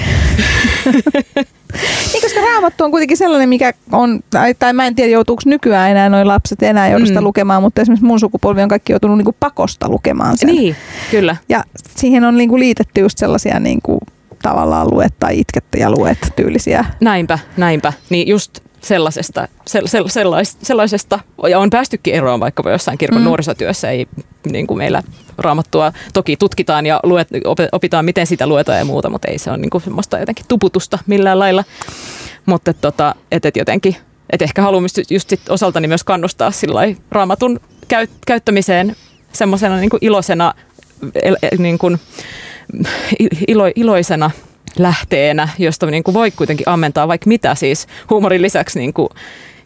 niin, 2.12 2.22
koska 2.22 2.40
raamattu 2.40 2.84
on 2.84 2.90
kuitenkin 2.90 3.16
sellainen, 3.16 3.48
mikä 3.48 3.72
on, 3.92 4.20
tai, 4.30 4.54
tai 4.54 4.72
mä 4.72 4.86
en 4.86 4.94
tiedä 4.94 5.10
joutuuko 5.10 5.42
nykyään 5.46 5.90
enää 5.90 6.08
noin 6.08 6.28
lapset 6.28 6.62
enää 6.62 6.88
joudu 6.88 7.06
sitä 7.06 7.20
mm. 7.20 7.24
lukemaan, 7.24 7.62
mutta 7.62 7.82
esimerkiksi 7.82 8.06
mun 8.06 8.20
sukupolvi 8.20 8.62
on 8.62 8.68
kaikki 8.68 8.92
joutunut 8.92 9.16
niinku 9.16 9.36
pakosta 9.40 9.88
lukemaan 9.88 10.38
sen. 10.38 10.46
Niin, 10.46 10.76
kyllä. 11.10 11.36
Ja 11.48 11.64
siihen 11.96 12.24
on 12.24 12.36
niinku 12.36 12.58
liitetty 12.58 13.00
just 13.00 13.18
sellaisia 13.18 13.60
niinku, 13.60 13.98
tavallaan 14.42 14.90
luet 14.90 15.14
tai 15.18 15.40
itkettä 15.40 15.78
ja 15.78 15.90
luet 15.90 16.18
tyylisiä. 16.36 16.84
Näinpä, 17.00 17.38
näinpä. 17.56 17.92
Niin 18.10 18.28
just 18.28 18.60
sellaisesta, 18.82 19.48
sell, 19.66 19.86
sell, 19.86 20.08
sellais, 20.08 20.56
sellaisesta, 20.62 21.20
ja 21.48 21.58
on 21.58 21.70
päästykin 21.70 22.14
eroon 22.14 22.40
vaikka 22.40 22.70
jossain 22.70 22.98
kirkon 22.98 23.20
mm. 23.20 23.24
nuorisotyössä, 23.24 23.90
ei 23.90 24.06
niin 24.52 24.66
kuin 24.66 24.78
meillä 24.78 25.02
raamattua 25.38 25.92
toki 26.14 26.36
tutkitaan 26.36 26.86
ja 26.86 27.00
luet, 27.02 27.28
opitaan, 27.72 28.04
miten 28.04 28.26
sitä 28.26 28.46
luetaan 28.46 28.78
ja 28.78 28.84
muuta, 28.84 29.10
mutta 29.10 29.28
ei 29.28 29.38
se 29.38 29.50
ole 29.50 29.58
niin 29.58 29.70
kuin 29.70 29.82
semmoista 29.82 30.18
jotenkin 30.18 30.44
tuputusta 30.48 30.98
millään 31.06 31.38
lailla. 31.38 31.64
Mutta 32.46 32.74
tota, 32.74 33.14
et, 33.32 33.46
et 33.46 33.56
jotenkin, 33.56 33.96
et 34.30 34.42
ehkä 34.42 34.62
haluan 34.62 34.84
just 35.10 35.30
sit 35.30 35.48
osaltani 35.48 35.88
myös 35.88 36.04
kannustaa 36.04 36.50
raamatun 37.10 37.60
käyt, 37.88 38.10
käyttämiseen 38.26 38.96
semmoisena 39.32 39.76
niin 39.76 39.90
iloisena, 40.00 40.54
el, 41.22 41.36
niin 41.58 41.78
kuin, 41.78 41.98
ilo, 43.48 43.64
iloisena 43.74 44.30
lähteenä, 44.78 45.48
josta 45.58 45.86
niin 45.86 46.04
kuin 46.04 46.14
voi 46.14 46.30
kuitenkin 46.30 46.68
ammentaa 46.68 47.08
vaikka 47.08 47.28
mitä 47.28 47.54
siis 47.54 47.86
huumorin 48.10 48.42
lisäksi 48.42 48.78
niin 48.78 48.92
kuin 48.92 49.08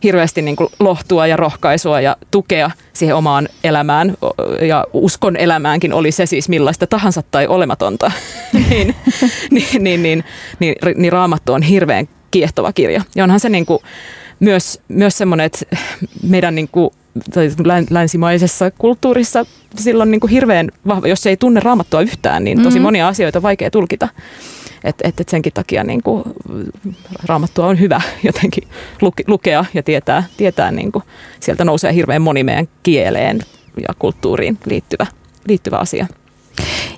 hirveästi 0.02 0.42
niin 0.42 0.56
kuin 0.56 0.68
lohtua 0.80 1.26
ja 1.26 1.36
rohkaisua 1.36 2.00
ja 2.00 2.16
tukea 2.30 2.70
siihen 2.92 3.16
omaan 3.16 3.48
elämään 3.64 4.16
ja 4.68 4.86
uskon 4.92 5.36
elämäänkin, 5.36 5.92
oli 5.92 6.12
se 6.12 6.26
siis 6.26 6.48
millaista 6.48 6.86
tahansa 6.86 7.22
tai 7.30 7.46
olematonta, 7.46 8.12
niin, 8.52 8.94
niin, 9.50 9.84
niin, 9.84 10.02
niin, 10.02 10.24
niin, 10.60 10.74
niin 10.96 11.12
raamattu 11.12 11.52
on 11.52 11.62
hirveän 11.62 12.08
kiehtova 12.30 12.72
kirja. 12.72 13.02
Ja 13.14 13.24
onhan 13.24 13.40
se 13.40 13.48
niin 13.48 13.66
kuin 13.66 13.78
myös, 14.40 14.80
myös 14.88 15.18
semmoinen, 15.18 15.46
että 15.46 15.66
meidän 16.22 16.54
niin 16.54 16.68
kuin, 16.68 16.90
tai 17.34 17.50
länsimaisessa 17.90 18.70
kulttuurissa 18.70 19.46
silloin 19.76 20.10
niin 20.10 20.20
kuin 20.20 20.30
hirveän 20.30 20.70
vahva, 20.86 21.08
jos 21.08 21.26
ei 21.26 21.36
tunne 21.36 21.60
raamattua 21.60 22.00
yhtään, 22.00 22.44
niin 22.44 22.58
tosi 22.58 22.68
mm-hmm. 22.68 22.82
monia 22.82 23.08
asioita 23.08 23.38
on 23.38 23.42
vaikea 23.42 23.70
tulkita. 23.70 24.08
Että 24.86 25.08
et, 25.08 25.20
et 25.20 25.28
senkin 25.28 25.52
takia 25.52 25.84
niin 25.84 26.02
kuin, 26.02 26.24
raamattua 27.24 27.66
on 27.66 27.80
hyvä 27.80 28.00
jotenkin 28.22 28.68
lukea 29.26 29.64
ja 29.74 29.82
tietää, 29.82 30.24
tietää 30.36 30.70
niin 30.70 30.92
kuin, 30.92 31.04
sieltä 31.40 31.64
nousee 31.64 31.94
hirveän 31.94 32.22
moni 32.22 32.44
meidän 32.44 32.68
kieleen 32.82 33.38
ja 33.88 33.94
kulttuuriin 33.98 34.58
liittyvä, 34.66 35.06
liittyvä 35.48 35.76
asia. 35.76 36.06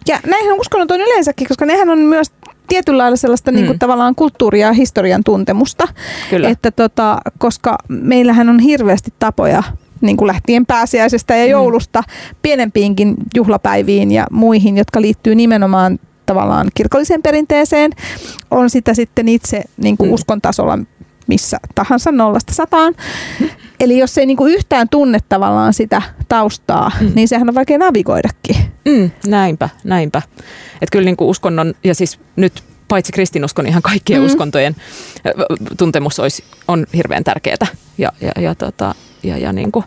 Ja 0.09 0.21
näinhän 0.27 0.61
uskonnot 0.61 0.91
on 0.91 1.01
yleensäkin, 1.01 1.49
koska 1.49 1.67
nehän 1.67 1.91
on 1.91 1.99
myös 1.99 2.33
tietyllä 2.69 2.99
lailla 2.99 3.17
sellaista 3.17 3.51
mm. 3.51 3.55
niin 3.55 3.67
kuin, 3.67 3.79
tavallaan 3.79 4.15
kulttuuria 4.15 4.67
ja 4.67 4.73
historian 4.73 5.25
tuntemusta. 5.25 5.89
Kyllä. 6.31 6.49
Että 6.49 6.71
tota, 6.71 7.19
koska 7.39 7.79
meillähän 7.89 8.49
on 8.49 8.59
hirveästi 8.59 9.15
tapoja 9.19 9.63
niin 10.01 10.17
kuin 10.17 10.27
lähtien 10.27 10.67
pääsiäisestä 10.67 11.37
ja 11.37 11.45
mm. 11.45 11.51
joulusta 11.51 12.01
mm. 12.01 12.37
pienempiinkin 12.43 13.15
juhlapäiviin 13.37 14.13
ja 14.13 14.27
muihin, 14.31 14.77
jotka 14.79 15.01
liittyy 15.01 15.35
nimenomaan 15.35 15.99
tavallaan 16.29 16.69
kirkolliseen 16.75 17.23
perinteeseen. 17.23 17.91
On 18.51 18.71
sitä 18.71 18.95
sitten 18.95 19.29
itse 19.29 19.63
niin 19.77 19.97
kuin 19.97 20.11
mm. 20.11 20.15
uskon 20.15 20.41
tasolla 20.41 20.79
missä 21.27 21.59
tahansa 21.75 22.13
nollasta 22.13 22.55
sataan. 22.55 22.95
Eli 23.81 23.99
jos 23.99 24.19
ei 24.19 24.27
niin 24.27 24.37
kuin 24.37 24.55
yhtään 24.55 24.89
tunne 24.89 25.19
tavallaan 25.29 25.75
sitä 25.75 26.03
taustaa, 26.29 26.91
mm. 27.01 27.13
niin 27.15 27.29
sehän 27.29 27.49
on 27.49 27.55
vaikea 27.55 27.79
navigoidakin. 27.79 28.57
Mm, 28.85 29.11
näinpä, 29.27 29.69
näinpä. 29.85 30.23
Että 30.75 30.93
kyllä 30.93 31.05
niin 31.05 31.17
kuin 31.17 31.29
uskonnon, 31.29 31.75
ja 31.85 31.95
siis 31.95 32.21
nyt 32.37 32.63
paitsi 32.89 33.13
kristinuskon 33.13 33.67
ihan 33.67 33.83
kaikkien 33.83 34.21
mm. 34.21 34.27
uskontojen 34.27 34.77
tuntemus 35.79 36.19
olisi, 36.19 36.45
on 36.69 36.87
hirveän 36.97 37.25
tärkeää. 37.25 37.67
Ja, 37.99 38.13
ja, 38.21 38.43
ja, 38.43 38.55
tota, 38.55 38.95
ja, 39.23 39.39
ja 39.39 39.53
niin 39.53 39.73
kuin 39.73 39.85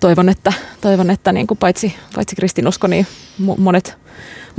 toivon, 0.00 0.28
että, 0.28 0.52
toivon, 0.80 1.10
että 1.10 1.32
niin 1.32 1.46
kuin 1.46 1.58
paitsi, 1.58 1.94
paitsi 2.14 2.36
kristinusko, 2.36 2.86
niin 2.86 3.06
monet, 3.58 3.98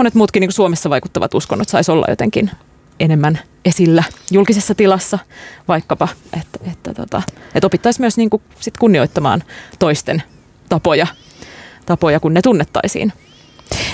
monet 0.02 0.16
muutkin 0.16 0.42
niin 0.42 0.48
kuin 0.48 0.56
Suomessa 0.56 0.90
vaikuttavat 0.90 1.34
uskonnot 1.34 1.70
saisi 1.70 1.92
olla 1.92 2.06
jotenkin 2.10 2.52
enemmän 3.00 3.40
esillä 3.66 4.04
julkisessa 4.32 4.76
tilassa 4.76 5.20
vaikkapa, 5.68 6.08
että, 6.34 6.72
että, 6.72 6.94
tota, 6.94 7.22
että 7.56 7.68
opittaisiin 7.68 8.04
myös 8.04 8.18
niin 8.18 8.30
kuin 8.30 8.42
sit 8.60 8.78
kunnioittamaan 8.78 9.44
toisten 9.80 10.24
tapoja, 10.70 11.08
tapoja, 11.86 12.20
kun 12.20 12.34
ne 12.34 12.42
tunnettaisiin. 12.42 13.14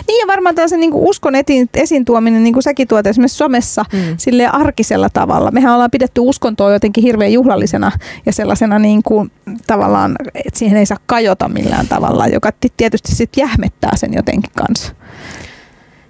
Niin 0.07 0.19
ja 0.19 0.27
varmaan 0.27 0.55
tällaisen 0.55 0.79
niin 0.79 0.93
uskon 0.93 1.35
etiin, 1.35 1.69
esiin 1.73 2.05
tuominen, 2.05 2.43
niin 2.43 2.53
kuin 2.53 2.63
säkin 2.63 2.87
tuot 2.87 3.07
esimerkiksi 3.07 3.37
somessa, 3.37 3.85
mm. 3.93 3.99
sille 4.17 4.47
arkisella 4.47 5.09
tavalla. 5.09 5.51
Mehän 5.51 5.73
ollaan 5.73 5.91
pidetty 5.91 6.21
uskontoa 6.21 6.73
jotenkin 6.73 7.03
hirveän 7.03 7.33
juhlallisena 7.33 7.91
ja 8.25 8.33
sellaisena 8.33 8.79
niin 8.79 9.03
kuin, 9.03 9.31
tavallaan, 9.67 10.15
että 10.45 10.59
siihen 10.59 10.77
ei 10.77 10.85
saa 10.85 10.97
kajota 11.05 11.49
millään 11.49 11.87
tavalla, 11.87 12.27
joka 12.27 12.51
tietysti 12.77 13.15
sitten 13.15 13.41
jähmettää 13.41 13.95
sen 13.95 14.13
jotenkin 14.13 14.51
kanssa. 14.55 14.93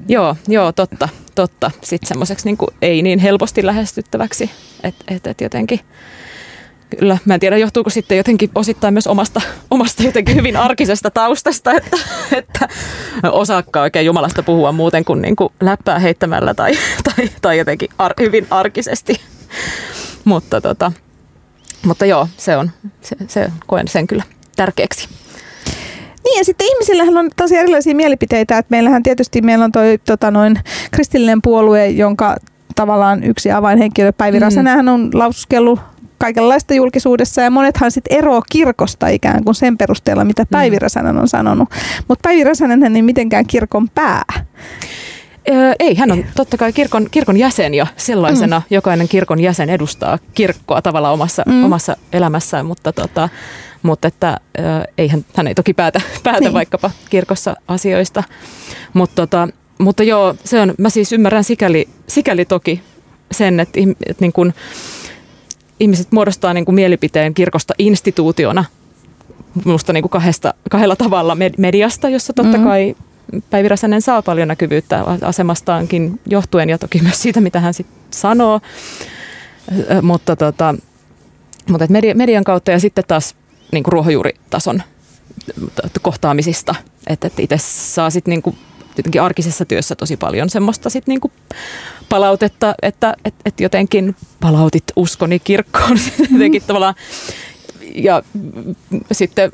Joo, 0.08 0.36
joo, 0.48 0.72
totta, 0.72 1.10
totta. 1.36 1.72
Sitten 1.84 2.08
semmoiseksi 2.08 2.46
niin 2.46 2.58
ei 2.82 3.02
niin 3.02 3.20
helposti 3.20 3.66
lähestyttäväksi, 3.66 4.52
että 4.84 5.06
et, 5.08 5.28
et 5.28 5.42
jotenkin 5.42 5.80
Kyllä, 7.00 7.18
mä 7.26 7.34
en 7.34 7.40
tiedä 7.40 7.58
johtuuko 7.58 7.90
sitten 7.90 8.18
jotenkin 8.18 8.50
osittain 8.56 8.94
myös 8.94 9.08
omasta, 9.08 9.42
omasta 9.72 10.04
jotenkin 10.04 10.36
hyvin 10.36 10.58
arkisesta 10.58 11.12
taustasta, 11.12 11.72
että, 11.72 11.98
että 12.38 12.68
osaakka 13.32 13.82
oikein 13.82 14.06
Jumalasta 14.06 14.44
puhua 14.44 14.72
muuten 14.72 15.06
kuin, 15.06 15.22
niin 15.22 15.36
kuin 15.36 15.50
läppää 15.62 16.00
heittämällä 16.00 16.54
tai, 16.54 16.72
tai, 17.16 17.30
tai 17.42 17.58
jotenkin 17.58 17.90
ar, 17.98 18.14
hyvin 18.20 18.48
arkisesti. 18.50 19.22
mutta, 20.26 20.62
tota, 20.62 20.92
mutta 21.86 22.06
joo, 22.06 22.28
se 22.38 22.58
on, 22.58 22.72
se, 23.02 23.16
se, 23.28 23.52
koen 23.68 23.88
sen 23.88 24.08
kyllä 24.08 24.24
tärkeäksi. 24.56 25.10
Niin 26.24 26.38
ja 26.38 26.46
sitten 26.46 26.68
ihmisillähän 26.68 27.18
on 27.18 27.30
tosi 27.36 27.58
erilaisia 27.58 27.96
mielipiteitä, 27.96 28.58
että 28.58 28.72
meillähän 28.72 29.04
tietysti 29.04 29.42
meillä 29.42 29.66
on 29.66 29.72
toi 29.72 30.00
tota 30.06 30.32
noin, 30.32 30.60
kristillinen 30.92 31.42
puolue, 31.42 31.88
jonka 31.88 32.36
tavallaan 32.76 33.24
yksi 33.24 33.52
avainhenkilö 33.52 34.12
Päivi 34.12 34.39
mm. 34.39 34.88
on 34.88 35.10
laususkellut 35.13 35.80
kaikenlaista 36.18 36.74
julkisuudessa 36.74 37.41
ja 37.41 37.50
monethan 37.50 37.91
sitten 37.91 38.18
eroaa 38.18 38.41
kirkosta 38.50 39.08
ikään 39.08 39.44
kuin 39.44 39.56
sen 39.56 39.78
perusteella, 39.78 40.26
mitä 40.26 40.44
mm. 40.44 40.48
Päivi 40.52 40.80
Räsänen 40.80 41.18
on 41.18 41.28
sanonut. 41.28 41.70
Mutta 42.08 42.28
Päivi 42.28 42.44
Räsänen 42.44 42.96
ei 42.96 43.02
mitenkään 43.02 43.48
kirkon 43.48 43.89
pää. 43.89 44.24
Öö, 45.50 45.74
ei, 45.80 45.96
hän 45.96 46.12
on 46.12 46.26
totta 46.36 46.58
kai 46.58 46.74
kirkon, 46.74 47.08
kirkon 47.12 47.38
jäsen 47.38 47.74
ja 47.74 47.88
sellaisena 47.98 48.60
mm. 48.60 48.76
jokainen 48.76 49.08
kirkon 49.08 49.39
jäsen 49.39 49.70
edustaa 49.70 50.20
kirkkoa 50.34 50.82
tavallaan 50.82 51.13
omassa, 51.13 51.44
mm. 51.48 51.65
omassa 51.65 51.98
elämässään, 52.13 52.65
mutta, 52.65 52.94
tota, 52.94 53.30
mutta 53.88 54.08
että, 54.08 54.38
öö, 54.60 54.65
ei 54.97 55.08
hän, 55.08 55.47
ei 55.47 55.56
toki 55.56 55.73
päätä, 55.73 56.02
päätä 56.23 56.39
niin. 56.39 56.54
vaikkapa 56.54 56.91
kirkossa 57.10 57.56
asioista. 57.67 58.23
Mut, 58.93 59.12
tota, 59.15 59.47
mutta 59.80 60.04
joo, 60.04 60.36
se 60.43 60.62
on, 60.62 60.73
mä 60.78 60.89
siis 60.89 61.13
ymmärrän 61.13 61.43
sikäli, 61.43 61.88
sikäli 62.08 62.45
toki 62.45 62.82
sen, 63.32 63.60
että, 63.60 63.80
että 64.06 64.21
niin 64.21 64.34
kun, 64.34 64.54
ihmiset 65.80 66.12
muodostaa 66.12 66.54
niin 66.54 66.65
kuin 66.65 66.76
mielipiteen 66.76 67.34
kirkosta 67.34 67.73
instituutiona 67.80 68.65
minusta 69.65 69.93
niin 69.93 70.02
kuin 70.02 70.10
kahdesta, 70.10 70.54
kahdella 70.71 70.95
tavalla 70.95 71.38
mediasta, 71.58 72.10
jossa 72.10 72.34
totta 72.34 72.58
mm-hmm. 72.58 72.67
kai 72.67 72.95
Päivi 73.50 73.69
Räsänen 73.69 74.02
saa 74.02 74.21
paljon 74.21 74.47
näkyvyyttä 74.47 75.04
asemastaankin 75.21 76.19
johtuen 76.26 76.69
ja 76.69 76.78
toki 76.78 77.02
myös 77.02 77.21
siitä, 77.21 77.41
mitä 77.41 77.60
hän 77.60 77.73
sitten 77.73 77.97
sanoo. 78.12 78.62
Mutta, 80.02 80.36
tota, 80.36 80.76
mutta 81.69 81.84
et 81.84 82.15
median 82.15 82.43
kautta 82.43 82.71
ja 82.71 82.80
sitten 82.80 83.04
taas 83.08 83.36
niin 83.71 83.84
kuin 83.84 83.91
ruohonjuuritason 83.93 84.84
kohtaamisista. 86.01 86.75
Että 87.08 87.27
et 87.27 87.39
itse 87.39 87.58
saa 87.58 88.10
sitten 88.10 88.32
niin 88.32 88.41
kuin 88.41 88.58
jotenkin 88.97 89.21
arkisessa 89.21 89.65
työssä 89.65 89.95
tosi 89.95 90.17
paljon 90.17 90.49
semmoista 90.49 90.89
sit 90.89 91.08
niinku 91.08 91.32
palautetta, 92.10 92.75
että 92.82 93.15
et, 93.25 93.34
et 93.45 93.60
jotenkin 93.60 94.15
palautit 94.39 94.84
uskoni 94.95 95.39
kirkkoon 95.39 95.99
jotenkin 96.34 96.62
mm. 96.62 96.67
tavallaan 96.67 96.95
ja 97.95 98.23
sitten 99.12 99.51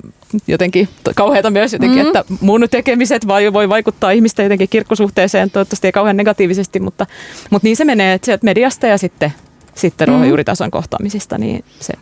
jotenkin 0.47 0.89
kauheata 1.15 1.49
myös 1.49 1.73
jotenkin, 1.73 2.05
mm-hmm. 2.05 2.19
että 2.19 2.33
mun 2.41 2.67
tekemiset 2.71 3.27
vai, 3.27 3.53
voi 3.53 3.69
vaikuttaa 3.69 4.11
ihmisten 4.11 4.43
jotenkin 4.43 4.69
kirkkosuhteeseen, 4.69 5.51
toivottavasti 5.51 5.87
ei 5.87 5.91
kauhean 5.91 6.17
negatiivisesti, 6.17 6.79
mutta, 6.79 7.05
mutta 7.49 7.67
niin 7.67 7.75
se 7.75 7.85
menee, 7.85 8.13
että 8.13 8.25
sieltä 8.25 8.45
mediasta 8.45 8.87
ja 8.87 8.97
sitten, 8.97 9.33
sitten 9.75 10.05
mm-hmm. 10.05 10.13
ruohonjuuritason 10.13 10.71
kohtaamisista, 10.71 11.37
niin 11.37 11.63
se 11.79 11.93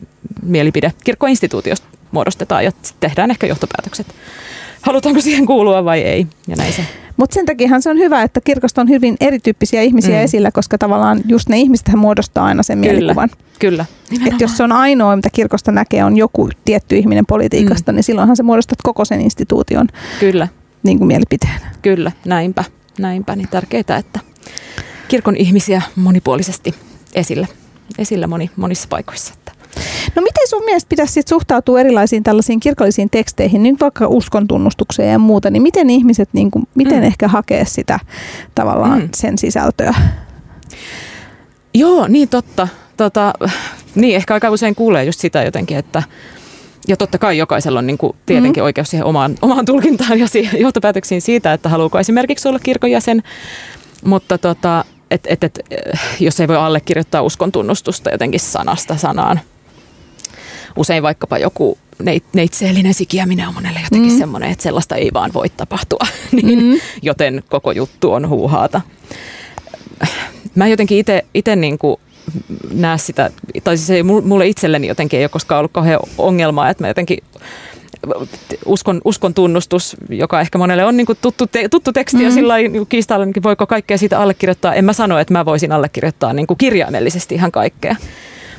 mielipide 0.44 0.94
kirkkoinstituutiosta 1.04 1.88
muodostetaan 2.12 2.66
ja 2.66 2.72
tehdään 3.00 3.32
ehkä 3.32 3.48
johtopäätökset. 3.48 4.08
Halutaanko 4.82 5.22
siihen 5.22 5.46
kuulua 5.46 5.86
vai 5.86 6.02
ei, 6.02 6.28
ja 6.48 6.56
näin 6.56 6.74
se 6.74 6.86
mutta 7.22 7.34
sen 7.34 7.46
takiahan 7.46 7.82
se 7.82 7.90
on 7.90 7.98
hyvä, 7.98 8.24
että 8.24 8.42
kirkosta 8.42 8.82
on 8.82 8.90
hyvin 8.90 9.18
erityyppisiä 9.20 9.82
ihmisiä 9.82 10.18
mm. 10.18 10.24
esillä, 10.24 10.52
koska 10.52 10.78
tavallaan 10.78 11.22
just 11.26 11.50
ne 11.50 11.60
ihmiset 11.60 11.90
muodostaa 11.96 12.46
aina 12.46 12.64
sen 12.64 12.82
kyllä, 12.82 12.94
mielikuvan. 12.94 13.30
Kyllä. 13.60 13.86
Että 14.26 14.44
jos 14.44 14.58
se 14.58 14.64
on 14.64 14.72
ainoa, 14.72 15.16
mitä 15.16 15.30
kirkosta 15.34 15.72
näkee, 15.72 16.04
on 16.04 16.18
joku 16.18 16.50
tietty 16.66 16.98
ihminen 16.98 17.26
politiikasta, 17.26 17.92
mm. 17.92 17.96
niin 17.96 18.04
silloinhan 18.04 18.38
se 18.38 18.44
muodostat 18.44 18.82
koko 18.84 19.06
sen 19.06 19.22
instituution 19.22 19.88
kyllä. 20.20 20.48
Niin 20.84 20.98
kuin 20.98 21.08
mielipiteen. 21.08 21.62
Kyllä, 21.82 22.12
näinpä. 22.26 22.64
Näinpä, 23.00 23.36
niin 23.36 23.48
tärkeää, 23.48 23.98
että 23.98 24.20
kirkon 25.08 25.36
ihmisiä 25.36 25.82
monipuolisesti 25.96 26.76
esillä, 27.14 27.48
esillä 27.98 28.28
moni, 28.28 28.52
monissa 28.56 28.88
paikoissa. 28.88 29.34
No 30.16 30.22
miten 30.22 30.48
sun 30.50 30.66
mielestä 30.66 30.90
pitäisi 30.90 31.14
sit 31.14 31.28
suhtautua 31.28 31.80
erilaisiin 31.80 32.24
tällaisiin 32.24 32.60
kirkollisiin 32.60 33.10
teksteihin, 33.10 33.64
niin 33.64 33.78
vaikka 33.80 34.08
uskon 34.08 34.48
tunnustukseen 34.48 35.12
ja 35.12 35.20
muuta, 35.20 35.50
niin 35.50 35.64
miten 35.64 35.90
ihmiset, 35.90 36.30
niin 36.34 36.52
kuin, 36.52 36.68
miten 36.76 36.98
mm. 36.98 37.04
ehkä 37.04 37.28
hakee 37.28 37.66
sitä 37.66 38.00
tavallaan 38.56 39.02
mm. 39.02 39.10
sen 39.16 39.38
sisältöä? 39.38 39.94
Joo, 41.74 42.08
niin 42.08 42.30
totta. 42.30 42.68
Tota, 42.98 43.34
niin, 43.96 44.16
ehkä 44.16 44.34
aika 44.34 44.50
usein 44.50 44.76
kuulee 44.76 45.04
just 45.04 45.20
sitä 45.20 45.44
jotenkin, 45.44 45.78
että 45.78 46.04
ja 46.88 46.98
totta 46.98 47.18
kai 47.18 47.38
jokaisella 47.38 47.80
on 47.80 47.88
niin 47.88 47.98
kuin 47.98 48.16
tietenkin 48.26 48.64
mm. 48.64 48.66
oikeus 48.66 48.90
siihen 48.90 49.06
omaan, 49.06 49.36
omaan 49.42 49.66
tulkintaan 49.66 50.20
ja 50.20 50.28
siihen 50.28 50.62
johtopäätöksiin 50.62 51.22
siitä, 51.22 51.54
että 51.54 51.70
haluuko 51.70 52.00
esimerkiksi 52.00 52.48
olla 52.48 52.60
kirkon 52.60 52.92
jäsen, 52.92 53.24
mutta 54.06 54.38
tota, 54.38 54.86
et, 55.12 55.22
et, 55.28 55.44
et, 55.44 55.60
jos 56.20 56.40
ei 56.40 56.48
voi 56.48 56.58
allekirjoittaa 56.58 57.22
uskon 57.22 57.52
tunnustusta 57.52 58.10
jotenkin 58.10 58.40
sanasta 58.40 58.98
sanaan, 58.98 59.40
usein 60.76 61.04
vaikkapa 61.04 61.38
joku 61.38 61.78
neitseellinen 62.34 62.94
sikiäminen 62.94 63.48
on 63.48 63.54
monelle 63.54 63.80
jotenkin 63.84 64.12
mm. 64.12 64.18
semmoinen, 64.18 64.52
että 64.52 64.64
sellaista 64.64 64.96
ei 64.96 65.10
vaan 65.14 65.34
voi 65.34 65.50
tapahtua, 65.50 66.08
niin, 66.42 66.64
mm. 66.64 66.80
joten 67.02 67.44
koko 67.50 67.72
juttu 67.72 68.12
on 68.12 68.30
huuhaata. 68.30 68.82
mä 70.56 70.68
jotenkin 70.68 71.04
itse 71.34 71.56
niin 71.56 71.78
näe 72.74 72.98
sitä, 72.98 73.32
tai 73.64 73.78
siis 73.78 73.90
ei, 73.90 74.04
mulle 74.04 74.48
itselleni 74.48 74.88
jotenkin 74.88 75.18
ei 75.18 75.24
ole 75.24 75.30
koskaan 75.30 75.60
ollut 75.60 75.72
kauhean 75.72 76.00
ongelmaa, 76.18 76.70
että 76.70 76.84
mä 76.84 76.88
jotenkin 76.88 77.18
uskon, 78.66 79.02
uskon 79.06 79.34
tunnustus, 79.34 79.98
joka 80.10 80.42
ehkä 80.42 80.58
monelle 80.58 80.86
on 80.86 80.98
niin 80.98 81.06
kuin 81.06 81.18
tuttu, 81.22 81.48
te, 81.48 81.70
tuttu 81.70 81.94
teksti 81.94 82.18
mm-hmm. 82.18 82.30
ja 82.30 82.34
sillä 82.34 82.58
niin 82.58 82.88
kiistailla, 82.88 83.26
niin 83.26 83.44
voiko 83.44 83.68
kaikkea 83.68 83.98
siitä 83.98 84.20
allekirjoittaa. 84.20 84.74
En 84.74 84.86
mä 84.86 84.94
sano, 84.94 85.20
että 85.20 85.34
mä 85.34 85.46
voisin 85.46 85.72
allekirjoittaa 85.72 86.34
niin 86.34 86.48
kuin 86.48 86.58
kirjaimellisesti 86.58 87.36
ihan 87.36 87.52
kaikkea. 87.52 87.96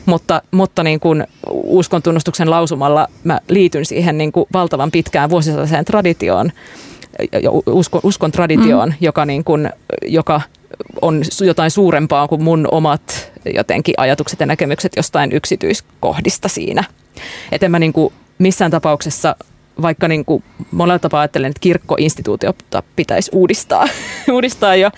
Mutta, 0.06 0.42
mutta 0.50 0.82
niin 0.82 1.00
kuin 1.00 1.26
uskon 1.52 2.02
tunnustuksen 2.02 2.50
lausumalla 2.50 3.08
mä 3.24 3.40
liityn 3.48 3.84
siihen 3.84 4.18
niin 4.18 4.32
kuin 4.32 4.46
valtavan 4.52 4.90
pitkään 4.90 5.30
vuosisataseen 5.30 5.84
traditioon, 5.84 6.52
uskon, 7.66 8.00
uskon 8.04 8.32
traditioon, 8.32 8.88
mm. 8.88 8.94
joka, 9.00 9.24
niin 9.24 9.44
kuin, 9.44 9.70
joka 10.06 10.40
on 11.02 11.22
jotain 11.40 11.70
suurempaa 11.70 12.28
kuin 12.28 12.42
mun 12.42 12.68
omat 12.72 13.32
jotenkin 13.54 13.94
ajatukset 13.96 14.40
ja 14.40 14.46
näkemykset 14.46 14.92
jostain 14.96 15.32
yksityiskohdista 15.32 16.48
siinä. 16.48 16.84
Että 17.52 17.68
mä 17.68 17.78
niin 17.78 17.92
kuin 17.92 18.12
missään 18.38 18.70
tapauksessa 18.70 19.36
vaikka 19.82 20.08
niin 20.08 20.24
kuin 20.24 20.44
monella 20.70 20.98
tapaa 20.98 21.20
ajattelen, 21.20 21.50
että 21.50 21.60
kirkkoinstituutiota 21.60 22.82
pitäisi 22.96 23.30
uudistaa, 23.34 23.88
uudistaa 24.32 24.76
ja 24.76 24.90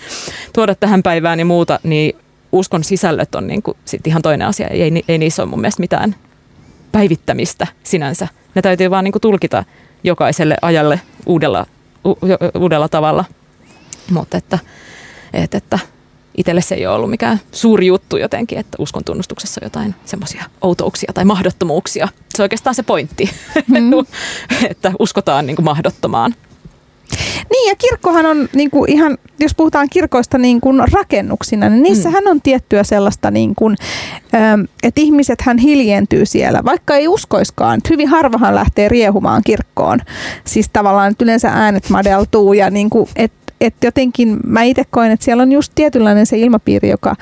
tuoda 0.53 0.75
tähän 0.75 1.03
päivään 1.03 1.39
ja 1.39 1.45
muuta, 1.45 1.79
niin 1.83 2.15
uskon 2.51 2.83
sisällöt 2.83 3.35
on 3.35 3.47
niin 3.47 3.61
kuin 3.61 3.77
sit 3.85 4.07
ihan 4.07 4.21
toinen 4.21 4.47
asia. 4.47 4.67
Ei, 4.67 5.03
ei 5.07 5.17
niissä 5.17 5.43
ole 5.43 5.49
mun 5.49 5.61
mielestä 5.61 5.81
mitään 5.81 6.15
päivittämistä 6.91 7.67
sinänsä. 7.83 8.27
Ne 8.55 8.61
täytyy 8.61 8.89
vaan 8.89 9.03
niin 9.03 9.11
kuin 9.11 9.21
tulkita 9.21 9.63
jokaiselle 10.03 10.57
ajalle 10.61 11.01
uudella, 11.25 11.65
u, 12.07 12.17
uudella 12.59 12.89
tavalla. 12.89 13.25
Mutta 14.11 14.37
että, 14.37 14.59
että, 15.33 15.57
että 15.57 15.79
itselle 16.37 16.61
se 16.61 16.75
ei 16.75 16.87
ole 16.87 16.95
ollut 16.95 17.09
mikään 17.09 17.41
suuri 17.51 17.87
juttu 17.87 18.17
jotenkin, 18.17 18.57
että 18.57 18.75
uskon 18.79 19.03
tunnustuksessa 19.03 19.61
on 19.61 19.65
jotain 19.65 19.95
semmoisia 20.05 20.43
outouksia 20.61 21.11
tai 21.13 21.25
mahdottomuuksia. 21.25 22.07
Se 22.35 22.41
on 22.41 22.45
oikeastaan 22.45 22.75
se 22.75 22.83
pointti, 22.83 23.29
mm. 23.67 23.91
että 24.71 24.91
uskotaan 24.99 25.45
niin 25.45 25.55
kuin 25.55 25.65
mahdottomaan. 25.65 26.35
Niin 27.51 27.69
ja 27.69 27.75
kirkkohan 27.75 28.25
on 28.25 28.49
niin 28.55 28.71
kuin 28.71 28.91
ihan, 28.91 29.17
jos 29.39 29.55
puhutaan 29.55 29.87
kirkoista 29.89 30.37
niin 30.37 30.61
kuin 30.61 30.81
rakennuksina, 30.91 31.69
niin 31.69 31.83
niissähän 31.83 32.23
mm. 32.23 32.31
on 32.31 32.41
tiettyä 32.41 32.83
sellaista, 32.83 33.31
niin 33.31 33.55
kuin, 33.55 33.75
ähm, 34.35 34.61
että 34.83 35.01
ihmiset 35.01 35.41
hän 35.41 35.57
hiljentyy 35.57 36.25
siellä, 36.25 36.63
vaikka 36.65 36.95
ei 36.95 37.07
uskoiskaan. 37.07 37.81
Hyvin 37.89 38.07
harvahan 38.07 38.55
lähtee 38.55 38.89
riehumaan 38.89 39.41
kirkkoon. 39.45 39.99
Siis 40.45 40.69
tavallaan 40.73 41.11
että 41.11 41.23
yleensä 41.23 41.49
äänet 41.49 41.89
madeltuu 41.89 42.53
ja 42.53 42.69
niin 42.69 42.89
kuin, 42.89 43.09
että 43.15 43.45
et 43.61 43.75
jotenkin 43.83 44.37
mä 44.47 44.63
itse 44.63 44.83
koen, 44.89 45.11
että 45.11 45.25
siellä 45.25 45.43
on 45.43 45.51
just 45.51 45.71
tietynlainen 45.75 46.25
se 46.25 46.37
ilmapiiri, 46.37 46.89
joka 46.89 47.15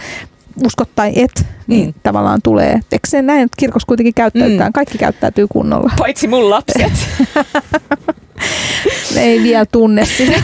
uskot 0.65 0.89
tai 0.95 1.11
et, 1.15 1.45
niin 1.67 1.85
mm. 1.85 1.93
tavallaan 2.03 2.41
tulee. 2.41 2.79
Eikö 2.91 3.07
se 3.07 3.21
näin, 3.21 3.41
että 3.41 3.55
kirkossa 3.59 3.87
kuitenkin 3.87 4.13
käyttäytään? 4.13 4.69
Mm. 4.69 4.73
Kaikki 4.73 4.97
käyttäytyy 4.97 5.47
kunnolla. 5.47 5.91
Paitsi 5.97 6.27
mun 6.27 6.49
lapset. 6.49 6.93
ei 9.17 9.43
vielä 9.43 9.65
tunne 9.65 10.05
sitä. 10.05 10.41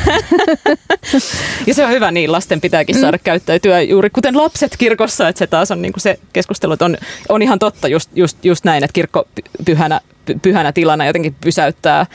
ja 1.68 1.74
se 1.74 1.86
on 1.86 1.92
hyvä, 1.92 2.12
niin 2.12 2.32
lasten 2.32 2.62
pitääkin 2.62 2.96
mm. 2.96 3.00
saada 3.02 3.18
käyttäytyä 3.18 3.82
juuri 3.82 4.10
kuten 4.10 4.38
lapset 4.38 4.78
kirkossa, 4.78 5.28
että 5.28 5.40
se 5.40 5.48
taas 5.48 5.72
on 5.72 5.82
niin 5.82 5.94
kuin 5.94 6.02
se 6.02 6.20
keskustelu, 6.34 6.74
että 6.74 6.86
on, 6.86 6.98
on 7.30 7.42
ihan 7.42 7.60
totta 7.60 7.88
just, 7.88 8.10
just, 8.16 8.46
just 8.46 8.66
näin, 8.66 8.84
että 8.84 8.94
kirkko 8.94 9.28
pyhänä, 9.66 10.02
pyhänä 10.42 10.72
tilana 10.72 11.06
jotenkin 11.06 11.36
pysäyttää 11.42 12.06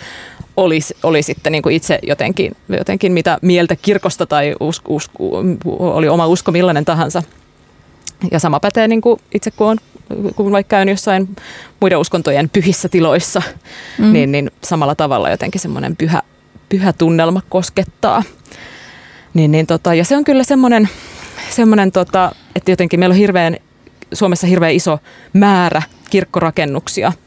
oli, 0.56 0.80
oli 1.02 1.22
sitten 1.22 1.52
niin 1.52 1.62
kuin 1.62 1.74
itse 1.76 1.98
jotenkin, 2.02 2.56
jotenkin 2.68 3.12
mitä 3.12 3.38
mieltä 3.42 3.76
kirkosta 3.76 4.26
tai 4.26 4.54
usko, 4.60 4.94
usko, 4.94 5.44
oli 5.78 6.08
oma 6.08 6.26
usko 6.26 6.52
millainen 6.52 6.84
tahansa. 6.84 7.22
Ja 8.30 8.38
sama 8.38 8.60
pätee 8.60 8.88
niin 8.88 9.00
kuin 9.00 9.20
itse 9.34 9.50
kun 9.50 9.66
on 9.66 9.78
kun 10.36 10.52
vaikka 10.52 10.76
käyn 10.76 10.88
jossain 10.88 11.36
muiden 11.80 11.98
uskontojen 11.98 12.50
pyhissä 12.50 12.88
tiloissa, 12.88 13.42
mm. 13.98 14.12
niin, 14.12 14.32
niin 14.32 14.50
samalla 14.64 14.94
tavalla 14.94 15.30
jotenkin 15.30 15.60
semmoinen 15.60 15.96
pyhä, 15.96 16.22
pyhä 16.68 16.92
tunnelma 16.92 17.40
koskettaa. 17.48 18.22
Niin, 19.34 19.50
niin 19.50 19.66
tota, 19.66 19.94
ja 19.94 20.04
se 20.04 20.16
on 20.16 20.24
kyllä 20.24 20.44
semmoinen, 20.44 20.88
semmoinen 21.50 21.92
tota, 21.92 22.32
että 22.56 22.70
jotenkin 22.70 23.00
meillä 23.00 23.12
on 23.12 23.18
hirveän, 23.18 23.56
Suomessa 24.12 24.46
hirveän 24.46 24.74
iso 24.74 24.98
määrä 25.32 25.82
kirkkorakennuksia– 26.10 27.12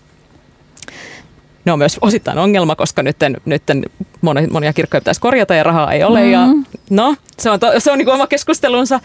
ne 1.67 1.71
on 1.71 1.79
myös 1.79 1.97
osittain 2.01 2.37
ongelma, 2.37 2.75
koska 2.75 3.03
nyt, 3.03 3.17
nytten 3.45 3.83
monia, 4.21 4.47
monia 4.51 4.73
kirkkoja 4.73 5.01
pitäisi 5.01 5.21
korjata 5.21 5.55
ja 5.55 5.63
rahaa 5.63 5.91
ei 5.91 6.03
ole. 6.03 6.23
Mm. 6.23 6.31
Ja, 6.31 6.47
no, 6.89 7.15
se 7.37 7.49
on, 7.49 7.59
to, 7.59 7.67
se 7.77 7.91
on 7.91 7.97
niin 7.97 8.05
kuin 8.05 8.15
oma 8.15 8.27
keskustelunsa, 8.27 8.99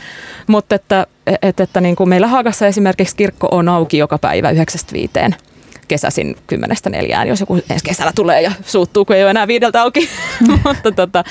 mutta 0.46 0.74
että, 0.74 1.06
että, 1.42 1.62
että 1.62 1.80
niin 1.80 1.96
kuin 1.96 2.08
meillä 2.08 2.26
Haagassa 2.26 2.66
esimerkiksi 2.66 3.16
kirkko 3.16 3.48
on 3.50 3.68
auki 3.68 3.98
joka 3.98 4.18
päivä 4.18 4.52
9-5 4.52 5.34
kesäisin 5.88 6.36
kymmenestä 6.46 6.90
neljään, 6.90 7.28
jos 7.28 7.40
joku 7.40 7.56
ensi 7.70 7.84
kesällä 7.84 8.12
tulee 8.14 8.42
ja 8.42 8.52
suuttuu, 8.66 9.04
kun 9.04 9.16
ei 9.16 9.22
ole 9.22 9.30
enää 9.30 9.46
viideltä 9.46 9.82
auki. 9.82 10.08
mutta 10.64 10.92
tota, 10.92 11.24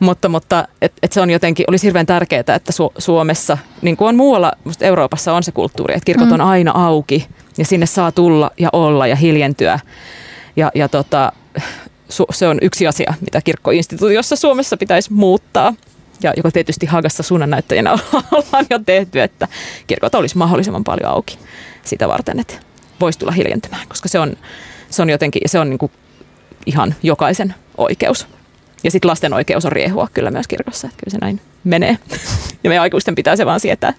mutta, 0.00 0.28
mutta 0.28 0.68
et, 0.82 0.92
et 1.02 1.12
se 1.12 1.20
on 1.20 1.30
jotenkin, 1.30 1.64
olisi 1.68 1.86
hirveän 1.86 2.06
tärkeää, 2.06 2.40
että 2.40 2.72
Su- 2.72 2.94
Suomessa, 2.98 3.58
niin 3.82 3.96
kuin 3.96 4.08
on 4.08 4.16
muualla, 4.16 4.52
Euroopassa 4.80 5.32
on 5.32 5.42
se 5.42 5.52
kulttuuri, 5.52 5.94
että 5.94 6.04
kirkot 6.04 6.26
mm. 6.28 6.32
on 6.32 6.40
aina 6.40 6.72
auki 6.74 7.26
ja 7.58 7.64
sinne 7.64 7.86
saa 7.86 8.12
tulla 8.12 8.50
ja 8.58 8.68
olla 8.72 9.06
ja 9.06 9.16
hiljentyä 9.16 9.78
ja, 10.56 10.70
ja 10.74 10.88
tota, 10.88 11.32
se 12.30 12.48
on 12.48 12.58
yksi 12.62 12.86
asia, 12.86 13.14
mitä 13.20 13.40
kirkkoinstituutiossa 13.40 14.36
Suomessa 14.36 14.76
pitäisi 14.76 15.12
muuttaa. 15.12 15.74
Ja 16.22 16.32
joka 16.36 16.50
tietysti 16.50 16.86
Hagassa 16.86 17.22
suunnannäyttäjänä 17.22 17.92
ollaan 18.32 18.66
jo 18.70 18.78
tehty, 18.78 19.20
että 19.20 19.48
kirkot 19.86 20.14
olisi 20.14 20.38
mahdollisimman 20.38 20.84
paljon 20.84 21.10
auki 21.10 21.38
sitä 21.82 22.08
varten, 22.08 22.40
että 22.40 22.54
voisi 23.00 23.18
tulla 23.18 23.32
hiljentymään, 23.32 23.88
koska 23.88 24.08
se 24.08 24.18
on, 24.18 24.36
se 24.90 25.02
on 25.02 25.10
jotenkin, 25.10 25.42
se 25.46 25.58
on 25.58 25.70
niin 25.70 25.78
kuin 25.78 25.92
ihan 26.66 26.94
jokaisen 27.02 27.54
oikeus. 27.76 28.26
Ja 28.84 28.90
sitten 28.90 29.10
lasten 29.10 29.34
oikeus 29.34 29.64
on 29.64 29.72
riehua 29.72 30.08
kyllä 30.14 30.30
myös 30.30 30.48
kirkossa, 30.48 30.86
että 30.86 30.96
kyllä 31.04 31.10
se 31.10 31.18
näin 31.20 31.40
menee. 31.64 31.98
Ja 32.64 32.70
meidän 32.70 32.82
aikuisten 32.82 33.14
pitää 33.14 33.36
se 33.36 33.46
vaan 33.46 33.60
sietää. 33.60 33.92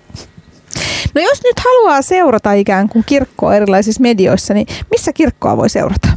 No 1.16 1.22
jos 1.22 1.44
nyt 1.44 1.60
haluaa 1.60 2.02
seurata 2.02 2.54
ikään 2.54 2.90
kuin 2.90 3.04
kirkkoa 3.06 3.56
erilaisissa 3.56 4.02
medioissa, 4.02 4.54
niin 4.54 4.68
missä 4.92 5.14
kirkkoa 5.14 5.58
voi 5.58 5.70
seurata? 5.70 6.15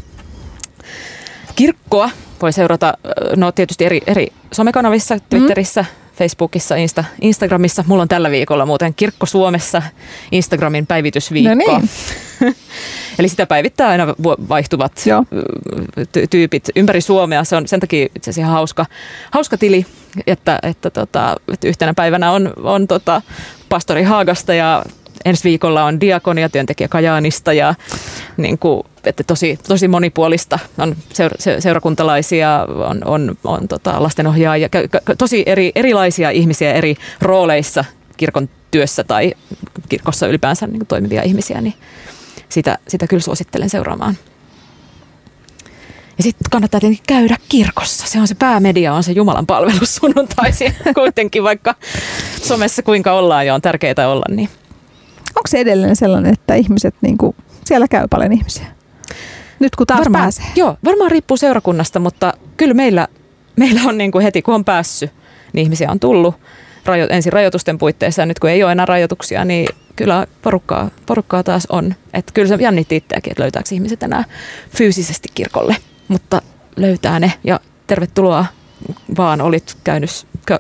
Kirkkoa 1.57 2.11
voi 2.43 2.53
seurata 2.53 2.95
no 3.37 3.53
tietysti 3.53 3.85
eri, 3.85 4.01
eri 4.07 4.27
somekanavissa, 4.53 5.15
mm. 5.15 5.21
Twitterissä, 5.31 5.83
mm. 5.83 6.09
Facebookissa, 6.19 6.77
Insta, 6.77 7.05
Instagramissa. 7.21 7.85
Mulla 7.87 8.03
on 8.03 8.09
tällä 8.09 8.31
viikolla 8.31 8.67
muuten 8.67 8.95
Kirkko 8.95 9.27
Suomessa 9.27 9.83
Instagramin 10.33 10.87
päivitysviikko. 10.87 11.55
No 11.55 11.55
niin. 11.55 11.91
Eli 13.19 13.29
sitä 13.29 13.47
päivittää 13.47 13.89
aina 13.89 14.07
vaihtuvat 14.49 14.93
ty- 15.99 16.27
tyypit 16.31 16.69
ympäri 16.77 17.01
Suomea. 17.01 17.45
Se 17.45 17.57
on 17.57 17.69
sen 17.69 17.81
takia 17.81 18.07
itse 18.17 18.31
asiassa 18.31 18.53
hauska, 18.53 18.87
hauska 19.31 19.59
tili, 19.59 19.87
että, 20.27 20.59
että, 20.63 20.91
tota, 20.91 21.37
että 21.53 21.69
yhtenä 21.69 21.95
päivänä 21.95 22.33
on, 22.33 22.53
on 22.63 22.87
tota, 22.87 23.23
pastori 23.69 24.03
Haagasta 24.03 24.55
ja 24.55 24.85
ensi 25.25 25.45
viikolla 25.45 25.85
on 25.85 26.01
diakonia 26.01 26.49
työntekijä 26.49 26.89
Kajaanista 26.89 27.53
ja 27.53 27.75
niin 28.37 28.59
kuin, 28.59 28.83
että 29.05 29.25
tosi, 29.25 29.59
tosi 29.69 29.89
monipuolista. 29.89 30.59
On 30.79 30.97
seura- 31.13 31.37
seurakuntalaisia, 31.59 32.67
on, 32.89 33.03
on, 33.05 33.37
on 33.45 33.69
tota, 33.69 34.03
lastenohjaajia, 34.03 34.69
tosi 35.19 35.43
eri, 35.47 35.73
erilaisia 35.75 36.31
ihmisiä 36.31 36.73
eri 36.73 36.97
rooleissa 37.21 37.85
kirkon 38.17 38.49
työssä 38.71 39.05
tai 39.05 39.35
kirkossa 39.89 40.27
ylipäänsä 40.27 40.67
niin 40.67 40.79
kuin 40.79 40.87
toimivia 40.87 41.23
ihmisiä, 41.23 41.61
niin 41.61 41.75
sitä, 42.49 42.79
sitä 42.89 43.07
kyllä 43.07 43.23
suosittelen 43.23 43.71
seuraamaan. 43.71 44.17
Ja 46.19 46.25
sitten 46.25 46.51
kannattaa 46.51 46.81
tietenkin 46.81 47.05
käydä 47.09 47.37
kirkossa. 47.49 48.07
Se 48.07 48.21
on 48.21 48.29
se 48.29 48.35
päämedia, 48.35 48.95
on 48.95 49.03
se 49.03 49.13
Jumalan 49.13 49.47
palvelus 49.47 49.95
sunnuntaisin 49.95 50.75
kuitenkin, 50.95 51.43
vaikka 51.43 51.75
somessa 52.43 52.83
kuinka 52.83 53.13
ollaan 53.13 53.47
ja 53.47 53.55
on 53.55 53.63
tärkeää 53.63 54.09
olla, 54.09 54.25
niin 54.29 54.49
onko 55.39 55.49
se 55.49 55.59
edelleen 55.59 55.97
sellainen, 55.97 56.33
että 56.33 56.55
ihmiset, 56.55 56.95
niin 57.01 57.19
kuin, 57.19 57.37
siellä 57.65 57.89
käy 57.89 58.07
paljon 58.11 58.33
ihmisiä? 58.33 58.67
Nyt 59.59 59.77
kun 59.77 59.87
taas 59.87 59.99
varmaan, 59.99 60.25
pääsee. 60.25 60.45
Joo, 60.57 60.77
varmaan 60.85 61.11
riippuu 61.11 61.37
seurakunnasta, 61.37 61.99
mutta 61.99 62.35
kyllä 62.57 62.75
meillä, 62.75 63.09
meillä 63.57 63.81
on 63.87 63.99
niin 63.99 64.13
kuin 64.13 64.23
heti 64.23 64.43
kun 64.43 64.55
on 64.55 64.65
päässyt, 64.65 65.11
niin 65.53 65.63
ihmisiä 65.63 65.91
on 65.91 66.01
tullut 66.01 66.35
rajo, 66.85 67.07
ensin 67.11 67.33
rajoitusten 67.33 67.79
puitteissa 67.79 68.23
ja 68.23 68.27
nyt 68.27 68.39
kun 68.39 68.51
ei 68.51 68.63
ole 68.63 68.73
enää 68.73 68.87
rajoituksia, 68.87 69.45
niin 69.45 69.69
kyllä 69.97 70.27
porukkaa, 70.43 70.91
porukkaa 71.07 71.43
taas 71.43 71.67
on. 71.67 71.95
Että 72.15 72.33
kyllä 72.35 72.49
se 72.49 72.59
jännitti 72.61 72.97
itseäkin, 72.97 73.31
että 73.31 73.43
löytääkö 73.43 73.69
ihmiset 73.73 74.03
enää 74.03 74.25
fyysisesti 74.77 75.29
kirkolle, 75.35 75.77
mutta 76.09 76.43
löytää 76.77 77.21
ne 77.21 77.33
ja 77.45 77.61
tervetuloa 77.87 78.47
vaan 79.17 79.41
olit 79.41 79.77
käynyt 79.85 80.11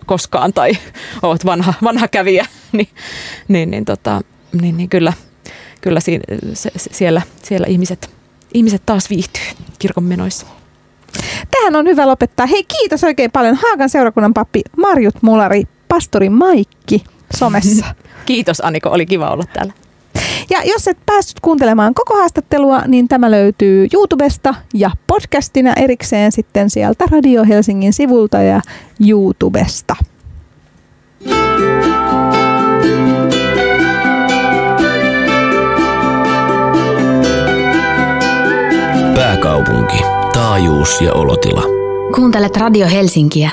koskaan 0.06 0.52
tai 0.52 0.72
olet 1.22 1.44
vanha, 1.44 1.74
vanha 1.82 2.08
kävijä, 2.08 2.46
niin, 2.72 2.88
niin, 3.48 3.70
niin 3.70 3.84
tota, 3.84 4.20
niin, 4.60 4.76
niin 4.76 4.88
kyllä, 4.88 5.12
kyllä 5.80 6.00
si, 6.00 6.20
se, 6.54 6.70
siellä, 6.76 7.22
siellä 7.42 7.66
ihmiset, 7.66 8.10
ihmiset 8.54 8.82
taas 8.86 9.10
viihtyy 9.10 9.42
kirkon 9.78 10.04
menoissa. 10.04 10.46
Tähän 11.50 11.76
on 11.76 11.86
hyvä 11.86 12.06
lopettaa. 12.06 12.46
Hei 12.46 12.64
kiitos 12.64 13.04
oikein 13.04 13.30
paljon 13.30 13.58
Haagan 13.62 13.88
seurakunnan 13.88 14.34
pappi 14.34 14.62
Marjut 14.76 15.22
Mulari, 15.22 15.64
pastori 15.88 16.28
Maikki 16.28 17.04
somessa. 17.36 17.86
Kiitos 18.26 18.60
Aniko, 18.60 18.90
oli 18.90 19.06
kiva 19.06 19.30
olla 19.30 19.44
täällä. 19.52 19.72
Ja 20.50 20.62
jos 20.64 20.88
et 20.88 20.98
päässyt 21.06 21.40
kuuntelemaan 21.40 21.94
koko 21.94 22.14
haastattelua, 22.14 22.82
niin 22.86 23.08
tämä 23.08 23.30
löytyy 23.30 23.86
YouTubesta 23.94 24.54
ja 24.74 24.90
podcastina 25.06 25.72
erikseen 25.76 26.32
sitten 26.32 26.70
sieltä 26.70 27.04
Radio 27.10 27.44
Helsingin 27.44 27.92
sivulta 27.92 28.42
ja 28.42 28.60
YouTubesta. 29.08 29.96
Pääkaupunki, 39.18 39.96
taajuus 40.32 41.00
ja 41.00 41.12
olotila. 41.12 41.62
Kuuntelet 42.14 42.56
Radio 42.56 42.88
Helsinkiä. 42.88 43.50